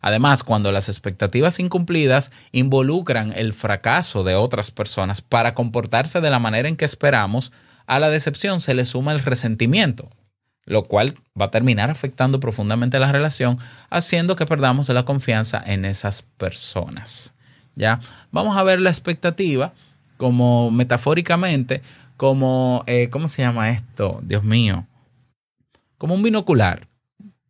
Además, 0.00 0.44
cuando 0.44 0.70
las 0.70 0.88
expectativas 0.88 1.58
incumplidas 1.58 2.30
involucran 2.52 3.32
el 3.34 3.54
fracaso 3.54 4.22
de 4.22 4.34
otras 4.34 4.70
personas 4.70 5.20
para 5.20 5.54
comportarse 5.54 6.20
de 6.20 6.30
la 6.30 6.38
manera 6.38 6.68
en 6.68 6.76
que 6.76 6.84
esperamos, 6.84 7.50
a 7.86 7.98
la 7.98 8.10
decepción 8.10 8.60
se 8.60 8.74
le 8.74 8.84
suma 8.84 9.12
el 9.12 9.20
resentimiento, 9.20 10.10
lo 10.64 10.84
cual 10.84 11.14
va 11.40 11.46
a 11.46 11.50
terminar 11.50 11.90
afectando 11.90 12.40
profundamente 12.40 13.00
la 13.00 13.10
relación, 13.10 13.58
haciendo 13.90 14.36
que 14.36 14.46
perdamos 14.46 14.88
la 14.90 15.04
confianza 15.04 15.62
en 15.64 15.84
esas 15.84 16.22
personas. 16.22 17.34
¿Ya? 17.74 17.98
Vamos 18.30 18.56
a 18.56 18.62
ver 18.62 18.80
la 18.80 18.90
expectativa 18.90 19.72
como 20.16 20.70
metafóricamente, 20.70 21.82
como, 22.16 22.84
eh, 22.86 23.10
¿cómo 23.10 23.28
se 23.28 23.42
llama 23.42 23.70
esto? 23.70 24.20
Dios 24.22 24.44
mío. 24.44 24.86
Como 25.98 26.14
un 26.14 26.22
binocular 26.22 26.88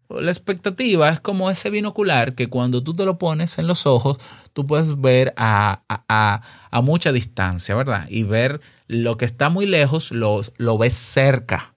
la 0.09 0.31
expectativa 0.31 1.09
es 1.09 1.20
como 1.20 1.50
ese 1.50 1.70
binocular 1.70 2.35
que 2.35 2.48
cuando 2.48 2.83
tú 2.83 2.94
te 2.94 3.05
lo 3.05 3.18
pones 3.18 3.59
en 3.59 3.66
los 3.66 3.87
ojos, 3.87 4.18
tú 4.52 4.66
puedes 4.66 5.00
ver 5.00 5.35
a, 5.37 5.83
a, 5.88 6.42
a 6.70 6.81
mucha 6.81 7.12
distancia, 7.12 7.74
¿verdad? 7.74 8.07
Y 8.09 8.22
ver 8.22 8.61
lo 8.87 9.16
que 9.16 9.24
está 9.24 9.48
muy 9.48 9.66
lejos, 9.66 10.12
lo, 10.12 10.40
lo 10.57 10.79
ves 10.79 10.94
cerca. 10.94 11.74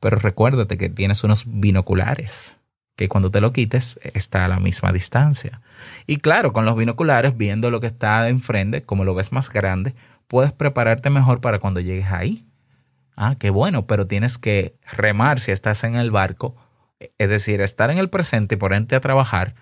Pero 0.00 0.16
recuérdate 0.16 0.78
que 0.78 0.88
tienes 0.88 1.24
unos 1.24 1.44
binoculares, 1.46 2.58
que 2.96 3.08
cuando 3.08 3.30
te 3.30 3.40
lo 3.40 3.52
quites 3.52 3.98
está 4.02 4.44
a 4.44 4.48
la 4.48 4.60
misma 4.60 4.92
distancia. 4.92 5.60
Y 6.06 6.18
claro, 6.18 6.52
con 6.52 6.64
los 6.64 6.76
binoculares, 6.76 7.36
viendo 7.36 7.70
lo 7.70 7.80
que 7.80 7.88
está 7.88 8.28
enfrente, 8.28 8.82
como 8.82 9.04
lo 9.04 9.14
ves 9.14 9.32
más 9.32 9.50
grande, 9.50 9.94
puedes 10.28 10.52
prepararte 10.52 11.10
mejor 11.10 11.40
para 11.40 11.58
cuando 11.58 11.80
llegues 11.80 12.12
ahí. 12.12 12.46
Ah, 13.16 13.34
qué 13.38 13.50
bueno, 13.50 13.86
pero 13.86 14.06
tienes 14.06 14.38
que 14.38 14.76
remar 14.96 15.40
si 15.40 15.50
estás 15.50 15.82
en 15.82 15.96
el 15.96 16.12
barco 16.12 16.54
es 16.98 17.28
decir, 17.28 17.60
estar 17.60 17.90
en 17.90 17.98
el 17.98 18.10
presente 18.10 18.54
y 18.56 18.58
ponerte 18.58 18.96
a 18.96 19.00
trabajar 19.00 19.54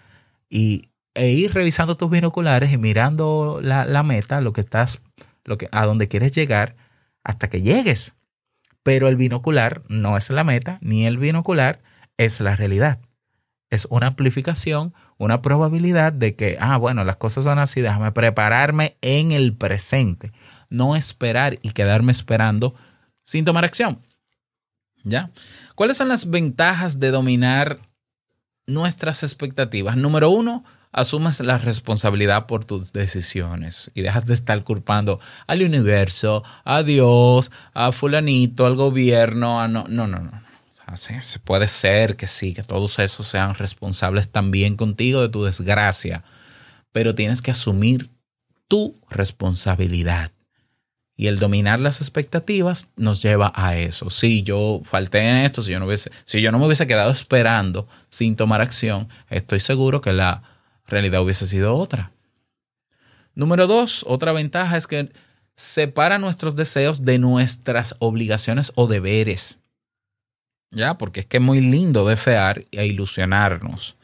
y, 0.48 0.90
e 1.14 1.30
ir 1.30 1.54
revisando 1.54 1.96
tus 1.96 2.10
binoculares 2.10 2.72
y 2.72 2.76
mirando 2.76 3.60
la, 3.62 3.84
la 3.84 4.02
meta, 4.02 4.40
lo 4.40 4.52
que 4.52 4.60
estás, 4.60 5.00
lo 5.44 5.58
que, 5.58 5.68
a 5.72 5.84
donde 5.86 6.08
quieres 6.08 6.32
llegar, 6.32 6.76
hasta 7.24 7.48
que 7.48 7.62
llegues. 7.62 8.16
Pero 8.82 9.08
el 9.08 9.16
binocular 9.16 9.82
no 9.88 10.16
es 10.16 10.30
la 10.30 10.44
meta, 10.44 10.78
ni 10.80 11.06
el 11.06 11.18
binocular 11.18 11.80
es 12.16 12.40
la 12.40 12.54
realidad. 12.54 13.00
Es 13.70 13.86
una 13.90 14.06
amplificación, 14.06 14.94
una 15.18 15.42
probabilidad 15.42 16.12
de 16.12 16.36
que, 16.36 16.56
ah, 16.60 16.76
bueno, 16.76 17.02
las 17.04 17.16
cosas 17.16 17.44
son 17.44 17.58
así, 17.58 17.80
déjame 17.80 18.12
prepararme 18.12 18.96
en 19.00 19.32
el 19.32 19.56
presente, 19.56 20.32
no 20.70 20.94
esperar 20.94 21.58
y 21.62 21.70
quedarme 21.70 22.12
esperando 22.12 22.74
sin 23.22 23.44
tomar 23.44 23.64
acción. 23.64 24.02
¿Ya? 25.02 25.30
¿Cuáles 25.74 25.96
son 25.96 26.08
las 26.08 26.30
ventajas 26.30 26.98
de 26.98 27.10
dominar 27.10 27.78
nuestras 28.66 29.22
expectativas? 29.22 29.96
Número 29.96 30.30
uno, 30.30 30.64
asumes 30.96 31.40
la 31.40 31.58
responsabilidad 31.58 32.46
por 32.46 32.64
tus 32.64 32.92
decisiones 32.92 33.90
y 33.94 34.02
dejas 34.02 34.26
de 34.26 34.34
estar 34.34 34.64
culpando 34.64 35.20
al 35.46 35.62
universo, 35.62 36.42
a 36.64 36.82
Dios, 36.82 37.52
a 37.74 37.92
fulanito, 37.92 38.66
al 38.66 38.74
gobierno, 38.74 39.60
a 39.60 39.68
no, 39.68 39.84
no, 39.88 40.06
no, 40.06 40.20
no. 40.20 40.45
O 40.92 40.96
sea, 40.96 41.22
sí, 41.22 41.38
puede 41.40 41.66
ser 41.68 42.16
que 42.16 42.26
sí, 42.26 42.54
que 42.54 42.62
todos 42.62 42.98
esos 42.98 43.26
sean 43.26 43.54
responsables 43.54 44.28
también 44.28 44.76
contigo 44.76 45.20
de 45.20 45.28
tu 45.28 45.42
desgracia, 45.44 46.22
pero 46.92 47.14
tienes 47.14 47.42
que 47.42 47.50
asumir 47.50 48.10
tu 48.68 48.94
responsabilidad. 49.10 50.32
Y 51.16 51.28
el 51.28 51.38
dominar 51.38 51.80
las 51.80 52.00
expectativas 52.00 52.90
nos 52.96 53.22
lleva 53.22 53.50
a 53.54 53.76
eso. 53.76 54.10
Si 54.10 54.42
yo 54.42 54.82
falté 54.84 55.18
en 55.20 55.36
esto, 55.36 55.62
si 55.62 55.72
yo 55.72 55.78
no, 55.78 55.86
hubiese, 55.86 56.10
si 56.26 56.42
yo 56.42 56.52
no 56.52 56.58
me 56.58 56.66
hubiese 56.66 56.86
quedado 56.86 57.10
esperando 57.10 57.88
sin 58.10 58.36
tomar 58.36 58.60
acción, 58.60 59.08
estoy 59.30 59.60
seguro 59.60 60.02
que 60.02 60.12
la 60.12 60.42
realidad 60.86 61.22
hubiese 61.22 61.46
sido 61.46 61.74
otra. 61.74 62.12
Número 63.34 63.66
dos, 63.66 64.04
otra 64.06 64.32
ventaja 64.32 64.76
es 64.76 64.86
que 64.86 65.10
separa 65.56 66.18
nuestros 66.18 66.54
deseos 66.54 67.02
de 67.02 67.18
nuestras 67.18 67.96
obligaciones 67.98 68.72
o 68.74 68.86
deberes. 68.86 69.58
¿Ya? 70.70 70.98
Porque 70.98 71.20
es 71.20 71.26
que 71.26 71.38
es 71.38 71.42
muy 71.42 71.60
lindo 71.60 72.06
desear 72.06 72.64
e 72.70 72.86
ilusionarnos. 72.86 73.96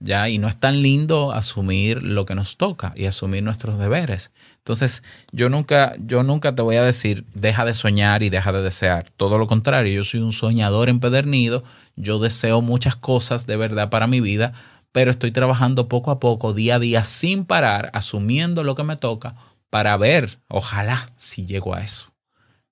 ¿Ya? 0.00 0.28
Y 0.28 0.38
no 0.38 0.48
es 0.48 0.58
tan 0.58 0.82
lindo 0.82 1.32
asumir 1.32 2.02
lo 2.02 2.26
que 2.26 2.34
nos 2.34 2.56
toca 2.56 2.92
y 2.96 3.06
asumir 3.06 3.42
nuestros 3.42 3.78
deberes. 3.78 4.32
Entonces, 4.58 5.02
yo 5.32 5.48
nunca, 5.48 5.94
yo 5.98 6.22
nunca 6.22 6.54
te 6.54 6.62
voy 6.62 6.76
a 6.76 6.82
decir, 6.82 7.24
deja 7.34 7.64
de 7.64 7.74
soñar 7.74 8.22
y 8.22 8.28
deja 8.28 8.52
de 8.52 8.62
desear. 8.62 9.10
Todo 9.16 9.38
lo 9.38 9.46
contrario, 9.46 9.94
yo 9.94 10.04
soy 10.04 10.20
un 10.20 10.32
soñador 10.32 10.88
empedernido. 10.88 11.64
Yo 11.96 12.18
deseo 12.18 12.60
muchas 12.60 12.96
cosas 12.96 13.46
de 13.46 13.56
verdad 13.56 13.88
para 13.88 14.06
mi 14.06 14.20
vida, 14.20 14.52
pero 14.92 15.10
estoy 15.10 15.30
trabajando 15.32 15.88
poco 15.88 16.10
a 16.10 16.20
poco, 16.20 16.52
día 16.52 16.76
a 16.76 16.78
día, 16.78 17.04
sin 17.04 17.44
parar, 17.44 17.90
asumiendo 17.94 18.62
lo 18.62 18.74
que 18.74 18.84
me 18.84 18.96
toca 18.96 19.36
para 19.74 19.96
ver, 19.96 20.38
ojalá, 20.46 21.10
si 21.16 21.46
llego 21.46 21.74
a 21.74 21.82
eso. 21.82 22.13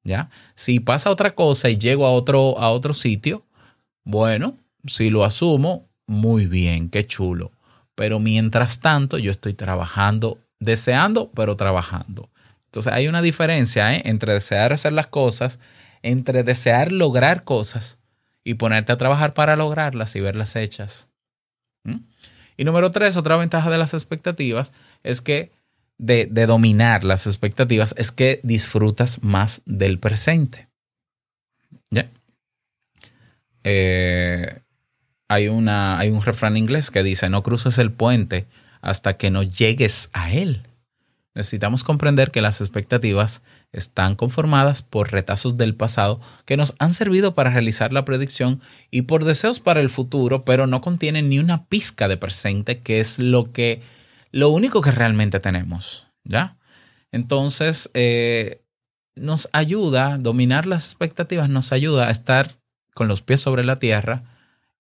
¿Ya? 0.04 0.30
Si 0.54 0.80
pasa 0.80 1.10
otra 1.10 1.34
cosa 1.34 1.70
y 1.70 1.78
llego 1.78 2.06
a 2.06 2.10
otro, 2.10 2.58
a 2.58 2.70
otro 2.70 2.92
sitio, 2.94 3.44
bueno, 4.04 4.56
si 4.86 5.10
lo 5.10 5.24
asumo, 5.24 5.88
muy 6.06 6.46
bien, 6.46 6.90
qué 6.90 7.06
chulo. 7.06 7.52
Pero 7.94 8.18
mientras 8.18 8.80
tanto, 8.80 9.18
yo 9.18 9.30
estoy 9.30 9.54
trabajando, 9.54 10.38
deseando, 10.58 11.30
pero 11.32 11.56
trabajando. 11.56 12.30
Entonces 12.66 12.92
hay 12.92 13.06
una 13.06 13.22
diferencia 13.22 13.94
¿eh? 13.94 14.02
entre 14.06 14.32
desear 14.32 14.72
hacer 14.72 14.92
las 14.92 15.06
cosas, 15.06 15.60
entre 16.02 16.42
desear 16.42 16.90
lograr 16.90 17.44
cosas 17.44 17.98
y 18.44 18.54
ponerte 18.54 18.92
a 18.92 18.96
trabajar 18.96 19.34
para 19.34 19.56
lograrlas 19.56 20.16
y 20.16 20.20
verlas 20.20 20.56
hechas. 20.56 21.10
¿Mm? 21.84 21.98
Y 22.56 22.64
número 22.64 22.90
tres, 22.90 23.16
otra 23.16 23.36
ventaja 23.36 23.70
de 23.70 23.78
las 23.78 23.94
expectativas 23.94 24.72
es 25.02 25.20
que 25.20 25.52
de, 26.02 26.46
dominar 26.46 27.04
las 27.04 27.26
expectativas 27.26 27.94
es 27.96 28.10
que 28.10 28.40
disfrutas 28.42 29.22
más 29.22 29.62
del 29.66 30.00
presente. 30.00 30.68
¿Ya? 31.90 32.10
Eh, 33.62 34.60
hay, 35.28 35.48
una, 35.48 35.98
hay 35.98 36.10
un 36.10 36.22
refrán 36.22 36.56
inglés 36.56 36.90
que 36.90 37.04
dice, 37.04 37.28
no 37.28 37.44
cruces 37.44 37.78
el 37.78 37.92
puente 37.92 38.46
hasta 38.80 39.16
que 39.16 39.30
no 39.30 39.44
llegues 39.44 40.10
a 40.12 40.32
él. 40.32 40.66
Necesitamos 41.34 41.84
comprender 41.84 42.30
que 42.32 42.42
las 42.42 42.60
expectativas 42.60 43.42
están 43.70 44.16
conformadas 44.16 44.82
por 44.82 45.12
retazos 45.12 45.56
del 45.56 45.76
pasado 45.76 46.20
que 46.44 46.56
nos 46.56 46.74
han 46.78 46.92
servido 46.92 47.34
para 47.34 47.50
realizar 47.50 47.92
la 47.92 48.04
predicción 48.04 48.60
y 48.90 49.02
por 49.02 49.24
deseos 49.24 49.60
para 49.60 49.80
el 49.80 49.88
futuro, 49.88 50.44
pero 50.44 50.66
no 50.66 50.80
contienen 50.80 51.30
ni 51.30 51.38
una 51.38 51.66
pizca 51.66 52.08
de 52.08 52.18
presente, 52.18 52.80
que 52.80 53.00
es 53.00 53.18
lo 53.18 53.52
que 53.52 53.80
lo 54.32 54.48
único 54.48 54.80
que 54.80 54.90
realmente 54.90 55.38
tenemos, 55.38 56.06
¿ya? 56.24 56.56
Entonces, 57.12 57.90
eh, 57.94 58.64
nos 59.14 59.48
ayuda, 59.52 60.16
dominar 60.18 60.66
las 60.66 60.86
expectativas 60.86 61.48
nos 61.48 61.72
ayuda 61.72 62.08
a 62.08 62.10
estar 62.10 62.56
con 62.94 63.08
los 63.08 63.22
pies 63.22 63.40
sobre 63.40 63.64
la 63.64 63.76
tierra 63.76 64.24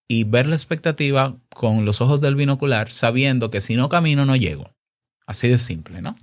y 0.08 0.24
ver 0.24 0.46
la 0.46 0.56
expectativa 0.56 1.36
con 1.54 1.84
los 1.84 2.00
ojos 2.00 2.20
del 2.20 2.34
binocular, 2.34 2.90
sabiendo 2.90 3.50
que 3.50 3.60
si 3.60 3.76
no 3.76 3.88
camino 3.88 4.24
no 4.24 4.36
llego. 4.36 4.70
Así 5.26 5.48
de 5.48 5.58
simple, 5.58 6.02
¿no? 6.02 6.16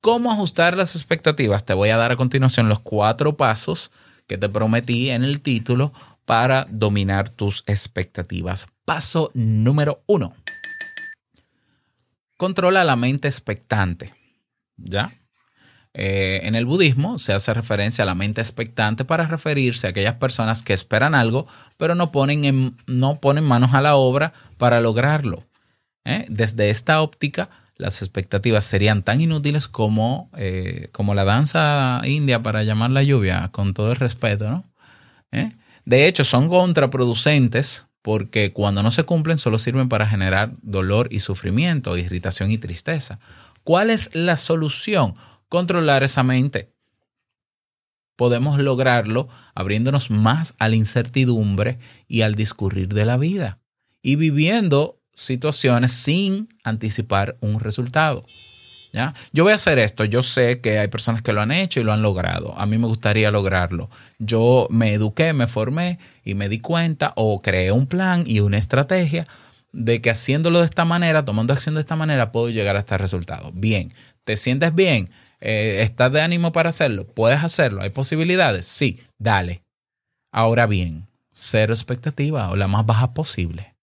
¿Cómo 0.00 0.32
ajustar 0.32 0.76
las 0.76 0.96
expectativas? 0.96 1.64
Te 1.64 1.74
voy 1.74 1.90
a 1.90 1.96
dar 1.96 2.12
a 2.12 2.16
continuación 2.16 2.68
los 2.68 2.80
cuatro 2.80 3.36
pasos 3.36 3.92
que 4.26 4.38
te 4.38 4.48
prometí 4.48 5.10
en 5.10 5.24
el 5.24 5.40
título 5.40 5.92
para 6.24 6.66
dominar 6.70 7.28
tus 7.28 7.64
expectativas. 7.66 8.68
Paso 8.84 9.30
número 9.34 10.02
uno. 10.06 10.34
Controla 12.40 12.84
la 12.84 12.96
mente 12.96 13.28
expectante. 13.28 14.14
¿Ya? 14.78 15.12
Eh, 15.92 16.40
en 16.44 16.54
el 16.54 16.64
budismo 16.64 17.18
se 17.18 17.34
hace 17.34 17.52
referencia 17.52 18.04
a 18.04 18.06
la 18.06 18.14
mente 18.14 18.40
expectante 18.40 19.04
para 19.04 19.26
referirse 19.26 19.86
a 19.86 19.90
aquellas 19.90 20.14
personas 20.14 20.62
que 20.62 20.72
esperan 20.72 21.14
algo, 21.14 21.46
pero 21.76 21.94
no 21.94 22.10
ponen, 22.10 22.46
en- 22.46 22.76
no 22.86 23.20
ponen 23.20 23.44
manos 23.44 23.74
a 23.74 23.82
la 23.82 23.94
obra 23.96 24.32
para 24.56 24.80
lograrlo. 24.80 25.44
¿eh? 26.06 26.24
Desde 26.30 26.70
esta 26.70 27.02
óptica, 27.02 27.50
las 27.76 28.00
expectativas 28.00 28.64
serían 28.64 29.02
tan 29.02 29.20
inútiles 29.20 29.68
como, 29.68 30.30
eh, 30.34 30.88
como 30.92 31.12
la 31.12 31.24
danza 31.24 32.00
india 32.06 32.42
para 32.42 32.62
llamar 32.62 32.90
la 32.90 33.02
lluvia, 33.02 33.50
con 33.52 33.74
todo 33.74 33.90
el 33.90 33.96
respeto, 33.96 34.48
¿no? 34.48 34.64
De 35.84 36.06
hecho, 36.06 36.24
son 36.24 36.48
contraproducentes 36.48 37.86
porque 38.02 38.52
cuando 38.52 38.82
no 38.82 38.90
se 38.90 39.04
cumplen 39.04 39.38
solo 39.38 39.58
sirven 39.58 39.88
para 39.88 40.06
generar 40.06 40.52
dolor 40.62 41.08
y 41.10 41.20
sufrimiento, 41.20 41.96
irritación 41.96 42.50
y 42.50 42.58
tristeza. 42.58 43.18
¿Cuál 43.64 43.90
es 43.90 44.10
la 44.14 44.36
solución? 44.36 45.14
Controlar 45.48 46.02
esa 46.02 46.22
mente. 46.22 46.72
Podemos 48.16 48.58
lograrlo 48.58 49.28
abriéndonos 49.54 50.10
más 50.10 50.54
a 50.58 50.68
la 50.68 50.76
incertidumbre 50.76 51.78
y 52.06 52.22
al 52.22 52.34
discurrir 52.34 52.88
de 52.88 53.04
la 53.04 53.16
vida 53.16 53.58
y 54.02 54.16
viviendo 54.16 55.00
situaciones 55.14 55.92
sin 55.92 56.48
anticipar 56.64 57.36
un 57.40 57.60
resultado. 57.60 58.26
¿Ya? 58.92 59.14
Yo 59.32 59.44
voy 59.44 59.52
a 59.52 59.56
hacer 59.56 59.78
esto. 59.78 60.04
Yo 60.04 60.22
sé 60.22 60.60
que 60.60 60.78
hay 60.78 60.88
personas 60.88 61.22
que 61.22 61.32
lo 61.32 61.40
han 61.40 61.52
hecho 61.52 61.80
y 61.80 61.84
lo 61.84 61.92
han 61.92 62.02
logrado. 62.02 62.56
A 62.58 62.66
mí 62.66 62.78
me 62.78 62.86
gustaría 62.86 63.30
lograrlo. 63.30 63.90
Yo 64.18 64.66
me 64.70 64.92
eduqué, 64.92 65.32
me 65.32 65.46
formé 65.46 65.98
y 66.24 66.34
me 66.34 66.48
di 66.48 66.60
cuenta 66.60 67.12
o 67.16 67.42
creé 67.42 67.72
un 67.72 67.86
plan 67.86 68.24
y 68.26 68.40
una 68.40 68.58
estrategia 68.58 69.26
de 69.72 70.00
que 70.00 70.10
haciéndolo 70.10 70.60
de 70.60 70.64
esta 70.64 70.84
manera, 70.84 71.24
tomando 71.24 71.52
acción 71.52 71.74
de 71.74 71.80
esta 71.80 71.96
manera, 71.96 72.32
puedo 72.32 72.50
llegar 72.50 72.76
a 72.76 72.80
este 72.80 72.98
resultado. 72.98 73.52
Bien, 73.52 73.92
¿te 74.24 74.36
sientes 74.36 74.74
bien? 74.74 75.10
Eh, 75.40 75.78
¿Estás 75.82 76.12
de 76.12 76.20
ánimo 76.20 76.52
para 76.52 76.70
hacerlo? 76.70 77.06
¿Puedes 77.06 77.42
hacerlo? 77.42 77.82
¿Hay 77.82 77.90
posibilidades? 77.90 78.66
Sí, 78.66 79.00
dale. 79.18 79.62
Ahora 80.32 80.66
bien, 80.66 81.08
cero 81.32 81.72
expectativa 81.72 82.50
o 82.50 82.56
la 82.56 82.68
más 82.68 82.84
baja 82.84 83.14
posible. 83.14 83.74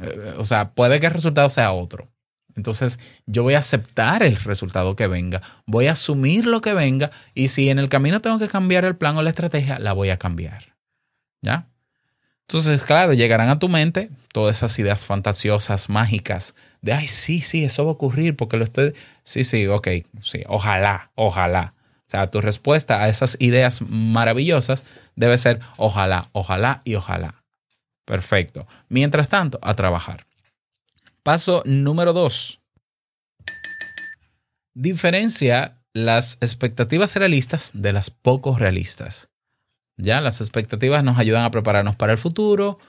Eh, 0.00 0.34
o 0.38 0.44
sea, 0.44 0.72
puede 0.72 1.00
que 1.00 1.06
el 1.06 1.12
resultado 1.12 1.48
sea 1.50 1.72
otro. 1.72 2.11
Entonces, 2.56 2.98
yo 3.26 3.42
voy 3.42 3.54
a 3.54 3.58
aceptar 3.58 4.22
el 4.22 4.36
resultado 4.36 4.96
que 4.96 5.06
venga, 5.06 5.42
voy 5.66 5.86
a 5.86 5.92
asumir 5.92 6.46
lo 6.46 6.60
que 6.60 6.74
venga 6.74 7.10
y 7.34 7.48
si 7.48 7.70
en 7.70 7.78
el 7.78 7.88
camino 7.88 8.20
tengo 8.20 8.38
que 8.38 8.48
cambiar 8.48 8.84
el 8.84 8.96
plan 8.96 9.16
o 9.16 9.22
la 9.22 9.30
estrategia, 9.30 9.78
la 9.78 9.92
voy 9.92 10.10
a 10.10 10.18
cambiar. 10.18 10.74
¿Ya? 11.40 11.66
Entonces, 12.52 12.82
claro, 12.84 13.14
llegarán 13.14 13.48
a 13.48 13.58
tu 13.58 13.68
mente 13.68 14.10
todas 14.32 14.56
esas 14.56 14.78
ideas 14.78 15.06
fantasiosas, 15.06 15.88
mágicas, 15.88 16.54
de, 16.82 16.92
ay, 16.92 17.06
sí, 17.06 17.40
sí, 17.40 17.64
eso 17.64 17.84
va 17.84 17.92
a 17.92 17.94
ocurrir 17.94 18.36
porque 18.36 18.56
lo 18.56 18.64
estoy... 18.64 18.94
Sí, 19.22 19.42
sí, 19.44 19.66
ok, 19.66 19.88
sí, 20.20 20.42
ojalá, 20.46 21.10
ojalá. 21.14 21.72
O 22.06 22.10
sea, 22.12 22.26
tu 22.26 22.42
respuesta 22.42 23.02
a 23.02 23.08
esas 23.08 23.38
ideas 23.40 23.80
maravillosas 23.88 24.84
debe 25.16 25.38
ser 25.38 25.60
ojalá, 25.78 26.28
ojalá 26.32 26.82
y 26.84 26.94
ojalá. 26.96 27.42
Perfecto. 28.04 28.66
Mientras 28.88 29.30
tanto, 29.30 29.58
a 29.62 29.74
trabajar. 29.74 30.26
Paso 31.22 31.62
número 31.66 32.12
dos. 32.12 32.58
Diferencia 34.74 35.78
las 35.92 36.36
expectativas 36.40 37.14
realistas 37.14 37.70
de 37.74 37.92
las 37.92 38.10
poco 38.10 38.58
realistas. 38.58 39.30
Ya, 39.96 40.20
las 40.20 40.40
expectativas 40.40 41.04
nos 41.04 41.18
ayudan 41.18 41.44
a 41.44 41.52
prepararnos 41.52 41.94
para 41.94 42.10
el 42.10 42.18
futuro, 42.18 42.80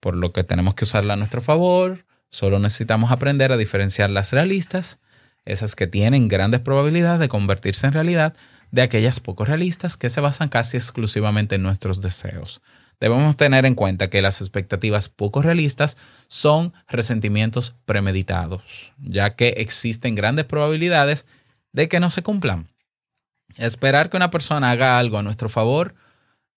por 0.00 0.16
lo 0.16 0.32
que 0.32 0.42
tenemos 0.42 0.74
que 0.74 0.86
usarla 0.86 1.12
a 1.12 1.16
nuestro 1.16 1.40
favor. 1.40 2.04
Solo 2.30 2.58
necesitamos 2.58 3.12
aprender 3.12 3.52
a 3.52 3.56
diferenciar 3.56 4.10
las 4.10 4.32
realistas, 4.32 4.98
esas 5.44 5.76
que 5.76 5.86
tienen 5.86 6.26
grandes 6.26 6.62
probabilidades 6.62 7.20
de 7.20 7.28
convertirse 7.28 7.86
en 7.86 7.92
realidad, 7.92 8.34
de 8.72 8.82
aquellas 8.82 9.20
poco 9.20 9.44
realistas 9.44 9.96
que 9.96 10.10
se 10.10 10.20
basan 10.20 10.48
casi 10.48 10.78
exclusivamente 10.78 11.54
en 11.54 11.62
nuestros 11.62 12.00
deseos. 12.00 12.60
Debemos 13.02 13.36
tener 13.36 13.66
en 13.66 13.74
cuenta 13.74 14.10
que 14.10 14.22
las 14.22 14.40
expectativas 14.40 15.08
poco 15.08 15.42
realistas 15.42 15.98
son 16.28 16.72
resentimientos 16.86 17.74
premeditados, 17.84 18.92
ya 18.96 19.34
que 19.34 19.48
existen 19.56 20.14
grandes 20.14 20.44
probabilidades 20.44 21.26
de 21.72 21.88
que 21.88 21.98
no 21.98 22.10
se 22.10 22.22
cumplan. 22.22 22.68
Esperar 23.56 24.08
que 24.08 24.16
una 24.16 24.30
persona 24.30 24.70
haga 24.70 25.00
algo 25.00 25.18
a 25.18 25.24
nuestro 25.24 25.48
favor 25.48 25.96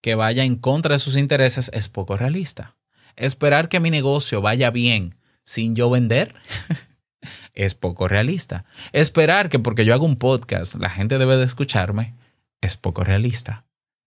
que 0.02 0.14
vaya 0.14 0.44
en 0.44 0.56
contra 0.56 0.94
de 0.94 1.00
sus 1.00 1.18
intereses 1.18 1.72
es 1.74 1.90
poco 1.90 2.16
realista. 2.16 2.76
Esperar 3.16 3.68
que 3.68 3.80
mi 3.80 3.90
negocio 3.90 4.40
vaya 4.40 4.70
bien 4.70 5.16
sin 5.44 5.76
yo 5.76 5.90
vender 5.90 6.36
es 7.56 7.74
poco 7.74 8.08
realista. 8.08 8.66
Esperar 8.92 9.50
que 9.50 9.58
porque 9.58 9.84
yo 9.84 9.96
hago 9.96 10.06
un 10.06 10.18
podcast 10.18 10.76
la 10.76 10.92
gente 10.92 11.18
debe 11.18 11.38
de 11.38 11.46
escucharme 11.46 12.14
es 12.62 12.78
poco 12.78 13.04
realista. 13.04 13.65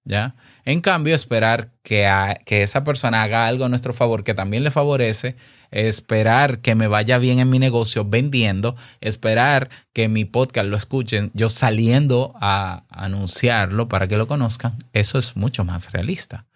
¿Ya? 0.08 0.34
En 0.64 0.80
cambio, 0.80 1.14
esperar 1.14 1.68
que, 1.82 2.08
que 2.46 2.62
esa 2.62 2.82
persona 2.82 3.22
haga 3.22 3.46
algo 3.46 3.66
a 3.66 3.68
nuestro 3.68 3.92
favor 3.92 4.24
que 4.24 4.32
también 4.32 4.64
le 4.64 4.70
favorece, 4.70 5.36
esperar 5.70 6.60
que 6.60 6.74
me 6.74 6.88
vaya 6.88 7.18
bien 7.18 7.40
en 7.40 7.50
mi 7.50 7.58
negocio 7.58 8.06
vendiendo, 8.06 8.74
esperar 9.02 9.68
que 9.92 10.08
mi 10.08 10.24
podcast 10.24 10.66
lo 10.66 10.78
escuchen 10.78 11.30
yo 11.34 11.50
saliendo 11.50 12.32
a 12.40 12.84
anunciarlo 12.88 13.88
para 13.88 14.08
que 14.08 14.16
lo 14.16 14.26
conozcan, 14.26 14.78
eso 14.94 15.18
es 15.18 15.36
mucho 15.36 15.64
más 15.64 15.92
realista. 15.92 16.46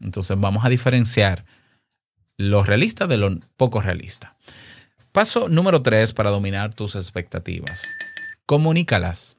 Entonces 0.00 0.36
vamos 0.38 0.64
a 0.64 0.68
diferenciar 0.68 1.44
lo 2.36 2.64
realista 2.64 3.06
de 3.06 3.16
lo 3.16 3.38
poco 3.56 3.80
realista. 3.80 4.36
Paso 5.12 5.48
número 5.48 5.82
tres 5.82 6.12
para 6.12 6.30
dominar 6.30 6.74
tus 6.74 6.96
expectativas. 6.96 7.82
Comunícalas. 8.44 9.37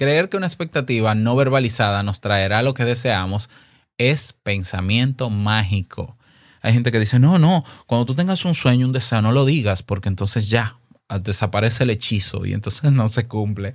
Creer 0.00 0.30
que 0.30 0.38
una 0.38 0.46
expectativa 0.46 1.14
no 1.14 1.36
verbalizada 1.36 2.02
nos 2.02 2.22
traerá 2.22 2.62
lo 2.62 2.72
que 2.72 2.86
deseamos 2.86 3.50
es 3.98 4.32
pensamiento 4.32 5.28
mágico. 5.28 6.16
Hay 6.62 6.72
gente 6.72 6.90
que 6.90 6.98
dice, 6.98 7.18
no, 7.18 7.38
no, 7.38 7.66
cuando 7.86 8.06
tú 8.06 8.14
tengas 8.14 8.46
un 8.46 8.54
sueño, 8.54 8.86
un 8.86 8.94
deseo, 8.94 9.20
no 9.20 9.30
lo 9.30 9.44
digas, 9.44 9.82
porque 9.82 10.08
entonces 10.08 10.48
ya 10.48 10.78
desaparece 11.22 11.82
el 11.82 11.90
hechizo 11.90 12.46
y 12.46 12.54
entonces 12.54 12.90
no 12.92 13.08
se 13.08 13.28
cumple. 13.28 13.74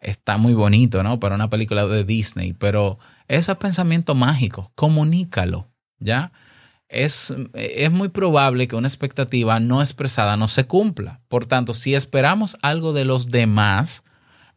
Está 0.00 0.36
muy 0.36 0.54
bonito, 0.54 1.02
¿no? 1.02 1.18
Para 1.18 1.34
una 1.34 1.50
película 1.50 1.88
de 1.88 2.04
Disney, 2.04 2.52
pero 2.52 3.00
eso 3.26 3.50
es 3.50 3.58
pensamiento 3.58 4.14
mágico. 4.14 4.70
Comunícalo, 4.76 5.66
¿ya? 5.98 6.30
Es, 6.88 7.34
es 7.54 7.90
muy 7.90 8.10
probable 8.10 8.68
que 8.68 8.76
una 8.76 8.86
expectativa 8.86 9.58
no 9.58 9.80
expresada 9.80 10.36
no 10.36 10.46
se 10.46 10.66
cumpla. 10.66 11.18
Por 11.26 11.46
tanto, 11.46 11.74
si 11.74 11.96
esperamos 11.96 12.56
algo 12.62 12.92
de 12.92 13.04
los 13.04 13.32
demás, 13.32 14.04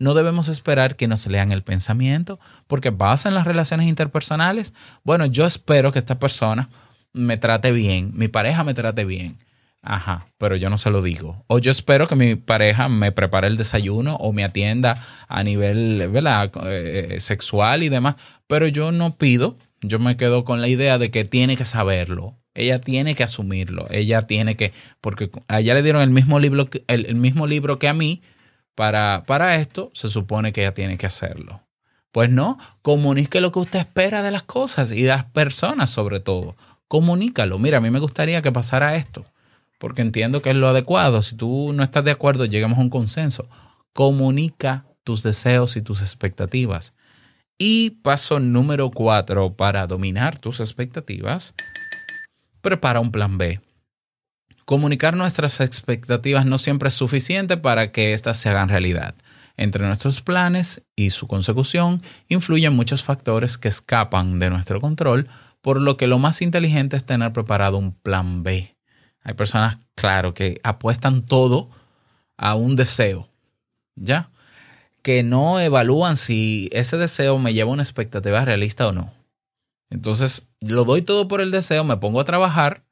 no 0.01 0.15
debemos 0.15 0.47
esperar 0.47 0.95
que 0.95 1.07
nos 1.07 1.27
lean 1.27 1.51
el 1.51 1.61
pensamiento, 1.61 2.39
porque 2.65 2.91
pasa 2.91 3.29
en 3.29 3.35
las 3.35 3.45
relaciones 3.45 3.87
interpersonales. 3.87 4.73
Bueno, 5.03 5.27
yo 5.27 5.45
espero 5.45 5.91
que 5.91 5.99
esta 5.99 6.17
persona 6.17 6.69
me 7.13 7.37
trate 7.37 7.71
bien, 7.71 8.11
mi 8.15 8.27
pareja 8.27 8.63
me 8.63 8.73
trate 8.73 9.05
bien. 9.05 9.37
Ajá, 9.83 10.25
pero 10.39 10.55
yo 10.55 10.71
no 10.71 10.79
se 10.79 10.89
lo 10.89 11.03
digo. 11.03 11.43
O 11.45 11.59
yo 11.59 11.69
espero 11.69 12.07
que 12.07 12.15
mi 12.15 12.35
pareja 12.35 12.89
me 12.89 13.11
prepare 13.11 13.45
el 13.45 13.57
desayuno 13.57 14.15
o 14.15 14.33
me 14.33 14.43
atienda 14.43 14.97
a 15.27 15.43
nivel 15.43 16.07
¿verdad? 16.09 16.51
Eh, 16.65 17.17
sexual 17.19 17.83
y 17.83 17.89
demás, 17.89 18.15
pero 18.47 18.67
yo 18.67 18.91
no 18.91 19.17
pido, 19.17 19.55
yo 19.81 19.99
me 19.99 20.17
quedo 20.17 20.45
con 20.45 20.61
la 20.61 20.67
idea 20.67 20.97
de 20.97 21.11
que 21.11 21.25
tiene 21.25 21.55
que 21.57 21.65
saberlo. 21.65 22.37
Ella 22.55 22.81
tiene 22.81 23.13
que 23.13 23.23
asumirlo, 23.23 23.85
ella 23.91 24.23
tiene 24.23 24.57
que, 24.57 24.73
porque 24.99 25.29
a 25.47 25.59
ella 25.59 25.75
le 25.75 25.83
dieron 25.83 26.01
el 26.01 26.09
mismo 26.09 26.39
libro, 26.39 26.67
el 26.87 27.15
mismo 27.15 27.45
libro 27.45 27.77
que 27.77 27.87
a 27.87 27.93
mí, 27.93 28.23
para, 28.75 29.23
para 29.25 29.55
esto 29.55 29.91
se 29.93 30.07
supone 30.07 30.53
que 30.53 30.61
ella 30.61 30.73
tiene 30.73 30.97
que 30.97 31.07
hacerlo. 31.07 31.61
Pues 32.11 32.29
no, 32.29 32.57
comunique 32.81 33.39
lo 33.39 33.51
que 33.51 33.59
usted 33.59 33.79
espera 33.79 34.21
de 34.21 34.31
las 34.31 34.43
cosas 34.43 34.91
y 34.91 35.03
de 35.03 35.09
las 35.09 35.25
personas 35.25 35.89
sobre 35.89 36.19
todo. 36.19 36.55
Comunícalo. 36.87 37.57
Mira, 37.57 37.77
a 37.77 37.81
mí 37.81 37.89
me 37.89 37.99
gustaría 37.99 38.41
que 38.41 38.51
pasara 38.51 38.95
esto, 38.95 39.23
porque 39.79 40.01
entiendo 40.01 40.41
que 40.41 40.49
es 40.49 40.57
lo 40.57 40.67
adecuado. 40.67 41.21
Si 41.21 41.35
tú 41.35 41.71
no 41.73 41.83
estás 41.83 42.03
de 42.03 42.11
acuerdo, 42.11 42.45
lleguemos 42.45 42.77
a 42.77 42.81
un 42.81 42.89
consenso. 42.89 43.47
Comunica 43.93 44.85
tus 45.05 45.23
deseos 45.23 45.77
y 45.77 45.81
tus 45.81 46.01
expectativas. 46.01 46.93
Y 47.57 47.91
paso 48.01 48.39
número 48.39 48.91
cuatro 48.91 49.53
para 49.53 49.87
dominar 49.87 50.37
tus 50.37 50.59
expectativas, 50.59 51.53
prepara 52.61 52.99
un 52.99 53.11
plan 53.11 53.37
B. 53.37 53.61
Comunicar 54.71 55.17
nuestras 55.17 55.59
expectativas 55.59 56.45
no 56.45 56.57
siempre 56.57 56.87
es 56.87 56.93
suficiente 56.93 57.57
para 57.57 57.91
que 57.91 58.13
éstas 58.13 58.37
se 58.37 58.47
hagan 58.47 58.69
realidad. 58.69 59.15
Entre 59.57 59.85
nuestros 59.85 60.21
planes 60.21 60.83
y 60.95 61.09
su 61.09 61.27
consecución 61.27 62.01
influyen 62.29 62.73
muchos 62.73 63.03
factores 63.03 63.57
que 63.57 63.67
escapan 63.67 64.39
de 64.39 64.49
nuestro 64.49 64.79
control, 64.79 65.27
por 65.59 65.81
lo 65.81 65.97
que 65.97 66.07
lo 66.07 66.19
más 66.19 66.41
inteligente 66.41 66.95
es 66.95 67.03
tener 67.03 67.33
preparado 67.33 67.77
un 67.77 67.91
plan 67.91 68.43
B. 68.43 68.77
Hay 69.23 69.33
personas, 69.33 69.77
claro, 69.93 70.33
que 70.33 70.61
apuestan 70.63 71.23
todo 71.23 71.69
a 72.37 72.55
un 72.55 72.77
deseo, 72.77 73.27
¿ya? 73.97 74.29
Que 75.01 75.21
no 75.21 75.59
evalúan 75.59 76.15
si 76.15 76.69
ese 76.71 76.95
deseo 76.95 77.39
me 77.39 77.53
lleva 77.53 77.71
a 77.71 77.73
una 77.73 77.83
expectativa 77.83 78.45
realista 78.45 78.87
o 78.87 78.93
no. 78.93 79.13
Entonces, 79.89 80.47
lo 80.61 80.85
doy 80.85 81.01
todo 81.01 81.27
por 81.27 81.41
el 81.41 81.51
deseo, 81.51 81.83
me 81.83 81.97
pongo 81.97 82.21
a 82.21 82.25
trabajar 82.25 82.85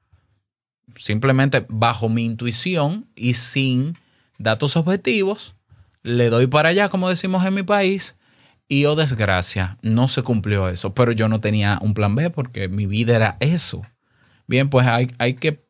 simplemente 0.98 1.66
bajo 1.70 2.10
mi 2.10 2.26
intuición 2.26 3.08
y 3.16 3.34
sin 3.34 3.98
datos 4.38 4.76
objetivos, 4.76 5.56
le 6.04 6.30
doy 6.30 6.48
para 6.48 6.70
allá, 6.70 6.90
como 6.90 7.10
decimos 7.10 7.46
en 7.46 7.54
mi 7.54 7.64
país, 7.64 8.18
y 8.68 8.86
oh 8.86 8.96
desgracia, 8.96 9.78
no 9.82 10.08
se 10.08 10.22
cumplió 10.22 10.70
eso, 10.70 10.94
pero 10.94 11.12
yo 11.12 11.28
no 11.28 11.42
tenía 11.42 11.80
un 11.82 11.94
plan 11.94 12.16
B 12.16 12.30
porque 12.30 12.68
mi 12.68 12.86
vida 12.86 13.16
era 13.16 13.38
eso. 13.40 13.82
Bien, 14.48 14.70
pues 14.70 14.86
hay, 14.88 15.12
hay 15.18 15.34
que, 15.34 15.66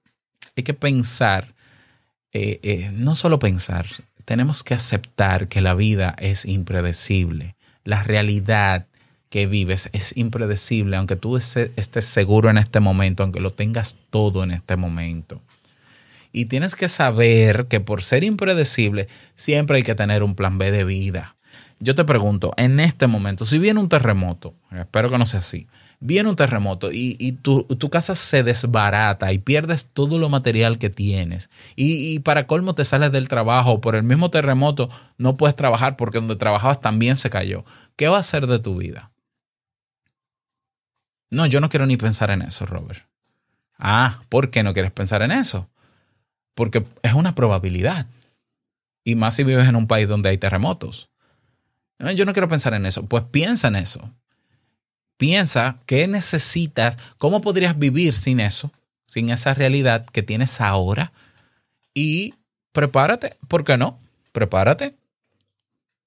hay 0.56 0.64
que 0.64 0.74
pensar, 0.74 1.56
eh, 2.34 2.60
eh, 2.62 2.92
no 2.94 3.16
solo 3.16 3.40
pensar, 3.40 3.86
tenemos 4.26 4.64
que 4.64 4.74
aceptar 4.74 5.48
que 5.48 5.62
la 5.62 5.74
vida 5.74 6.16
es 6.20 6.46
impredecible. 6.46 7.56
La 7.84 8.04
realidad 8.04 8.88
que 9.30 9.46
vives 9.46 9.90
es 9.94 10.18
impredecible, 10.18 10.98
aunque 10.98 11.16
tú 11.16 11.38
estés 11.38 12.06
seguro 12.06 12.50
en 12.50 12.58
este 12.58 12.80
momento, 12.80 13.24
aunque 13.24 13.40
lo 13.40 13.52
tengas 13.52 13.98
todo 14.10 14.44
en 14.44 14.52
este 14.52 14.76
momento. 14.76 15.42
Y 16.32 16.46
tienes 16.46 16.76
que 16.76 16.90
saber 16.90 17.68
que 17.68 17.80
por 17.80 18.04
ser 18.04 18.24
impredecible, 18.24 19.08
siempre 19.36 19.78
hay 19.78 19.84
que 19.84 19.96
tener 19.96 20.24
un 20.24 20.36
plan 20.36 20.58
B 20.58 20.72
de 20.72 20.84
vida. 20.84 21.36
Yo 21.80 21.96
te 21.96 22.04
pregunto, 22.04 22.54
en 22.58 22.80
este 22.80 23.08
momento, 23.08 23.46
si 23.46 23.58
viene 23.58 23.80
un 23.80 23.88
terremoto, 23.88 24.54
espero 24.72 25.10
que 25.10 25.18
no 25.18 25.26
sea 25.26 25.40
así, 25.40 25.68
viene 26.02 26.30
un 26.30 26.36
terremoto 26.36 26.90
y, 26.92 27.32
tu, 27.42 27.66
casa 27.90 28.16
se 28.16 28.44
desbarata 28.44 29.32
y 29.32 29.40
pierdes 29.40 29.86
todo 29.86 30.20
lo 30.20 30.30
material 30.30 30.78
que 30.78 30.90
tienes 30.90 31.50
y, 31.76 32.14
y 32.14 32.20
para 32.20 32.48
colmo 32.48 32.76
te 32.76 32.86
sales 32.86 33.12
del 33.12 33.30
trabajo 33.30 33.80
por 33.80 33.96
el 33.96 34.04
mismo 34.04 34.30
terremoto, 34.30 34.90
no 35.18 35.38
puedes 35.38 35.56
trabajar 35.56 35.96
porque 35.96 36.20
donde 36.20 36.36
trabajabas 36.36 36.82
también 36.82 37.16
se 37.16 37.30
cayó. 37.30 37.64
¿Qué 37.96 38.08
va 38.08 38.18
a 38.18 38.22
hacer 38.22 38.46
de 38.48 38.60
tu 38.60 38.78
vida? 38.78 39.12
No, 41.32 41.46
yo 41.46 41.62
no 41.62 41.70
quiero 41.70 41.86
ni 41.86 41.98
pensar 41.98 42.32
en 42.32 42.42
eso, 42.42 42.66
Robert. 42.66 43.06
Ah, 43.78 44.22
¿por 44.30 44.50
qué 44.50 44.64
no 44.64 44.74
quieres 44.74 44.92
pensar 44.92 45.22
en 45.22 45.32
eso? 45.32 45.70
Porque 46.54 46.86
es 47.02 47.14
una 47.14 47.36
probabilidad. 47.36 48.08
Y 49.04 49.16
más 49.16 49.36
si 49.36 49.44
vives 49.44 49.68
en 49.68 49.76
un 49.76 49.88
país 49.88 50.08
donde 50.08 50.30
hay 50.30 50.38
terremotos. 50.38 51.10
No, 51.98 52.12
yo 52.12 52.26
no 52.26 52.34
quiero 52.34 52.48
pensar 52.48 52.74
en 52.74 52.86
eso. 52.86 53.06
Pues 53.06 53.24
piensa 53.24 53.70
en 53.70 53.76
eso. 53.78 54.14
Piensa 55.18 55.78
qué 55.86 56.08
necesitas, 56.08 56.98
cómo 57.18 57.42
podrías 57.42 57.78
vivir 57.78 58.14
sin 58.14 58.40
eso, 58.40 58.72
sin 59.06 59.30
esa 59.30 59.54
realidad 59.54 60.06
que 60.06 60.24
tienes 60.24 60.62
ahora. 60.62 61.12
Y 61.94 62.36
prepárate, 62.72 63.36
¿por 63.50 63.66
qué 63.66 63.78
no? 63.78 64.00
Prepárate. 64.32 64.96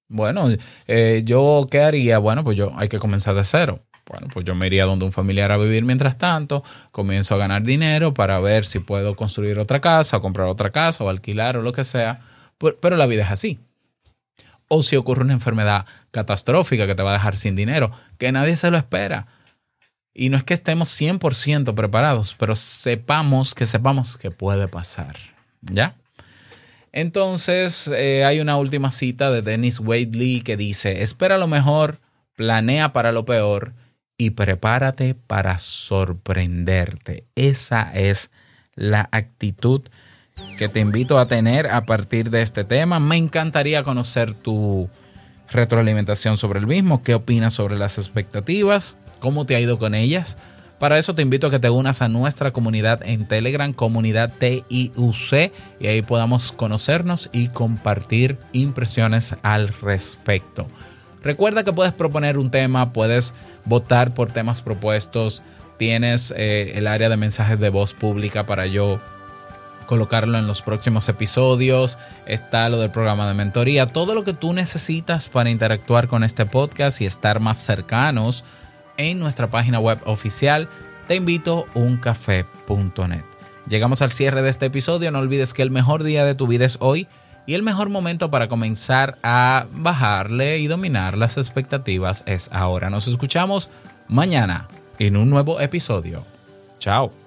Bueno, 0.08 0.48
eh, 0.87 1.22
yo 1.24 1.66
qué 1.70 1.82
haría? 1.82 2.18
Bueno, 2.18 2.42
pues 2.44 2.56
yo 2.56 2.72
hay 2.76 2.88
que 2.88 2.98
comenzar 2.98 3.35
de 3.35 3.44
cero. 3.44 3.80
Bueno, 4.06 4.26
pues 4.32 4.44
yo 4.44 4.54
me 4.54 4.66
iría 4.66 4.84
donde 4.84 5.04
un 5.04 5.12
familiar 5.12 5.52
a 5.52 5.56
vivir 5.56 5.84
mientras 5.84 6.18
tanto, 6.18 6.64
comienzo 6.90 7.34
a 7.34 7.38
ganar 7.38 7.62
dinero 7.62 8.12
para 8.12 8.40
ver 8.40 8.64
si 8.64 8.80
puedo 8.80 9.14
construir 9.14 9.58
otra 9.58 9.80
casa, 9.80 10.16
o 10.16 10.20
comprar 10.20 10.48
otra 10.48 10.70
casa, 10.70 11.04
o 11.04 11.08
alquilar 11.08 11.56
o 11.56 11.62
lo 11.62 11.72
que 11.72 11.84
sea. 11.84 12.20
Pero, 12.80 12.96
la 12.96 13.06
vida 13.06 13.22
es 13.22 13.30
así. 13.30 13.60
O 14.68 14.82
si 14.82 14.96
ocurre 14.96 15.22
una 15.22 15.32
enfermedad 15.32 15.86
catastrófica 16.10 16.86
que 16.86 16.94
te 16.94 17.02
va 17.02 17.10
a 17.10 17.14
dejar 17.14 17.36
sin 17.36 17.54
dinero, 17.54 17.90
que 18.18 18.32
nadie 18.32 18.56
se 18.56 18.70
lo 18.70 18.76
espera. 18.76 19.26
Y 20.14 20.28
no 20.28 20.36
es 20.36 20.44
que 20.44 20.54
estemos 20.54 20.88
100% 21.00 21.74
preparados, 21.74 22.34
pero 22.38 22.54
sepamos 22.54 23.54
que 23.54 23.66
sepamos 23.66 24.16
que 24.16 24.30
puede 24.30 24.68
pasar. 24.68 25.16
¿Ya? 25.62 25.96
Entonces, 26.92 27.88
eh, 27.88 28.24
hay 28.24 28.40
una 28.40 28.56
última 28.56 28.90
cita 28.90 29.30
de 29.30 29.42
Dennis 29.42 29.80
Wadley 29.80 30.42
que 30.42 30.56
dice, 30.56 31.02
espera 31.02 31.38
lo 31.38 31.46
mejor, 31.46 32.00
planea 32.36 32.92
para 32.92 33.12
lo 33.12 33.24
peor 33.24 33.72
y 34.17 34.31
prepárate 34.31 35.15
para 35.15 35.58
sorprenderte. 35.58 37.25
Esa 37.35 37.92
es 37.94 38.31
la 38.75 39.08
actitud 39.13 39.83
que 40.58 40.69
te 40.69 40.81
invito 40.81 41.19
a 41.19 41.27
tener 41.27 41.67
a 41.69 41.85
partir 41.85 42.31
de 42.31 42.42
este 42.42 42.65
tema. 42.65 43.00
Me 43.00 43.17
encantaría 43.17 43.83
conocer 43.83 44.35
tu 44.35 44.88
retroalimentación 45.50 46.37
sobre 46.37 46.60
el 46.60 46.67
mismo, 46.67 47.02
qué 47.02 47.15
opinas 47.15 47.52
sobre 47.52 47.77
las 47.77 47.98
expectativas, 47.98 48.96
cómo 49.21 49.44
te 49.44 49.54
ha 49.54 49.60
ido 49.60 49.79
con 49.79 49.94
ellas. 49.94 50.38
Para 50.79 50.98
eso 50.98 51.15
te 51.15 51.23
invito 51.23 51.46
a 51.46 51.50
que 51.50 51.60
te 51.60 51.71
unas 51.71 52.02
a 52.02 52.08
nuestra 52.08 52.50
comunidad 52.50 53.02
en 53.04 53.29
Telegram, 53.29 53.73
comunidad 53.73 54.33
TIUC, 54.38 55.52
y 55.79 55.87
ahí 55.87 56.02
podamos 56.02 56.50
conocernos 56.50 57.31
y 57.33 57.48
compartir 57.48 58.37
impresiones 58.52 59.37
al 59.42 59.69
respecto. 59.69 60.67
Recuerda 61.23 61.64
que 61.64 61.73
puedes 61.73 61.92
proponer 61.92 62.38
un 62.38 62.50
tema, 62.50 62.92
puedes 62.92 63.35
votar 63.64 64.14
por 64.14 64.33
temas 64.33 64.60
propuestos, 64.60 65.42
tienes 65.79 66.33
eh, 66.37 66.73
el 66.75 66.87
área 66.87 67.08
de 67.08 67.16
mensajes 67.16 67.58
de 67.58 67.70
voz 67.70 67.92
pública 67.92 68.46
para 68.46 68.66
yo 68.66 69.00
colocarlo 69.87 70.38
en 70.38 70.46
los 70.46 70.62
próximos 70.62 71.08
episodios, 71.08 71.98
está 72.27 72.68
lo 72.68 72.79
del 72.79 72.90
programa 72.90 73.29
de 73.29 73.35
mentoría, 73.35 73.87
todo 73.87 74.14
lo 74.14 74.25
que 74.25 74.33
tú 74.33 74.52
necesitas 74.52 75.29
para 75.29 75.50
interactuar 75.50 76.08
con 76.08 76.25
este 76.25 76.46
podcast 76.46 77.00
y 77.00 77.06
estar 77.06 77.40
más 77.40 77.58
cercanos 77.58 78.44
en 78.96 79.18
nuestra 79.18 79.50
página 79.50 79.81
web 79.81 79.98
oficial, 80.04 80.68
te 81.08 81.16
invito 81.16 81.66
a 81.75 81.79
uncafé.net. 81.79 83.25
Llegamos 83.68 84.02
al 84.02 84.12
cierre 84.12 84.42
de 84.42 84.50
este 84.50 84.66
episodio, 84.66 85.10
no 85.10 85.18
olvides 85.18 85.54
que 85.54 85.62
el 85.62 85.70
mejor 85.70 86.02
día 86.02 86.25
de 86.25 86.35
tu 86.35 86.46
vida 86.46 86.64
es 86.64 86.79
hoy 86.81 87.06
y 87.46 87.54
el 87.54 87.62
mejor 87.62 87.88
momento 87.88 88.30
para 88.30 88.48
comenzar 88.48 89.18
a 89.22 89.66
bajarle 89.72 90.58
y 90.58 90.66
dominar 90.66 91.16
las 91.16 91.36
expectativas 91.36 92.22
es 92.26 92.50
ahora. 92.52 92.90
Nos 92.90 93.08
escuchamos 93.08 93.70
mañana 94.08 94.68
en 94.98 95.16
un 95.16 95.30
nuevo 95.30 95.60
episodio. 95.60 96.24
Chao. 96.78 97.21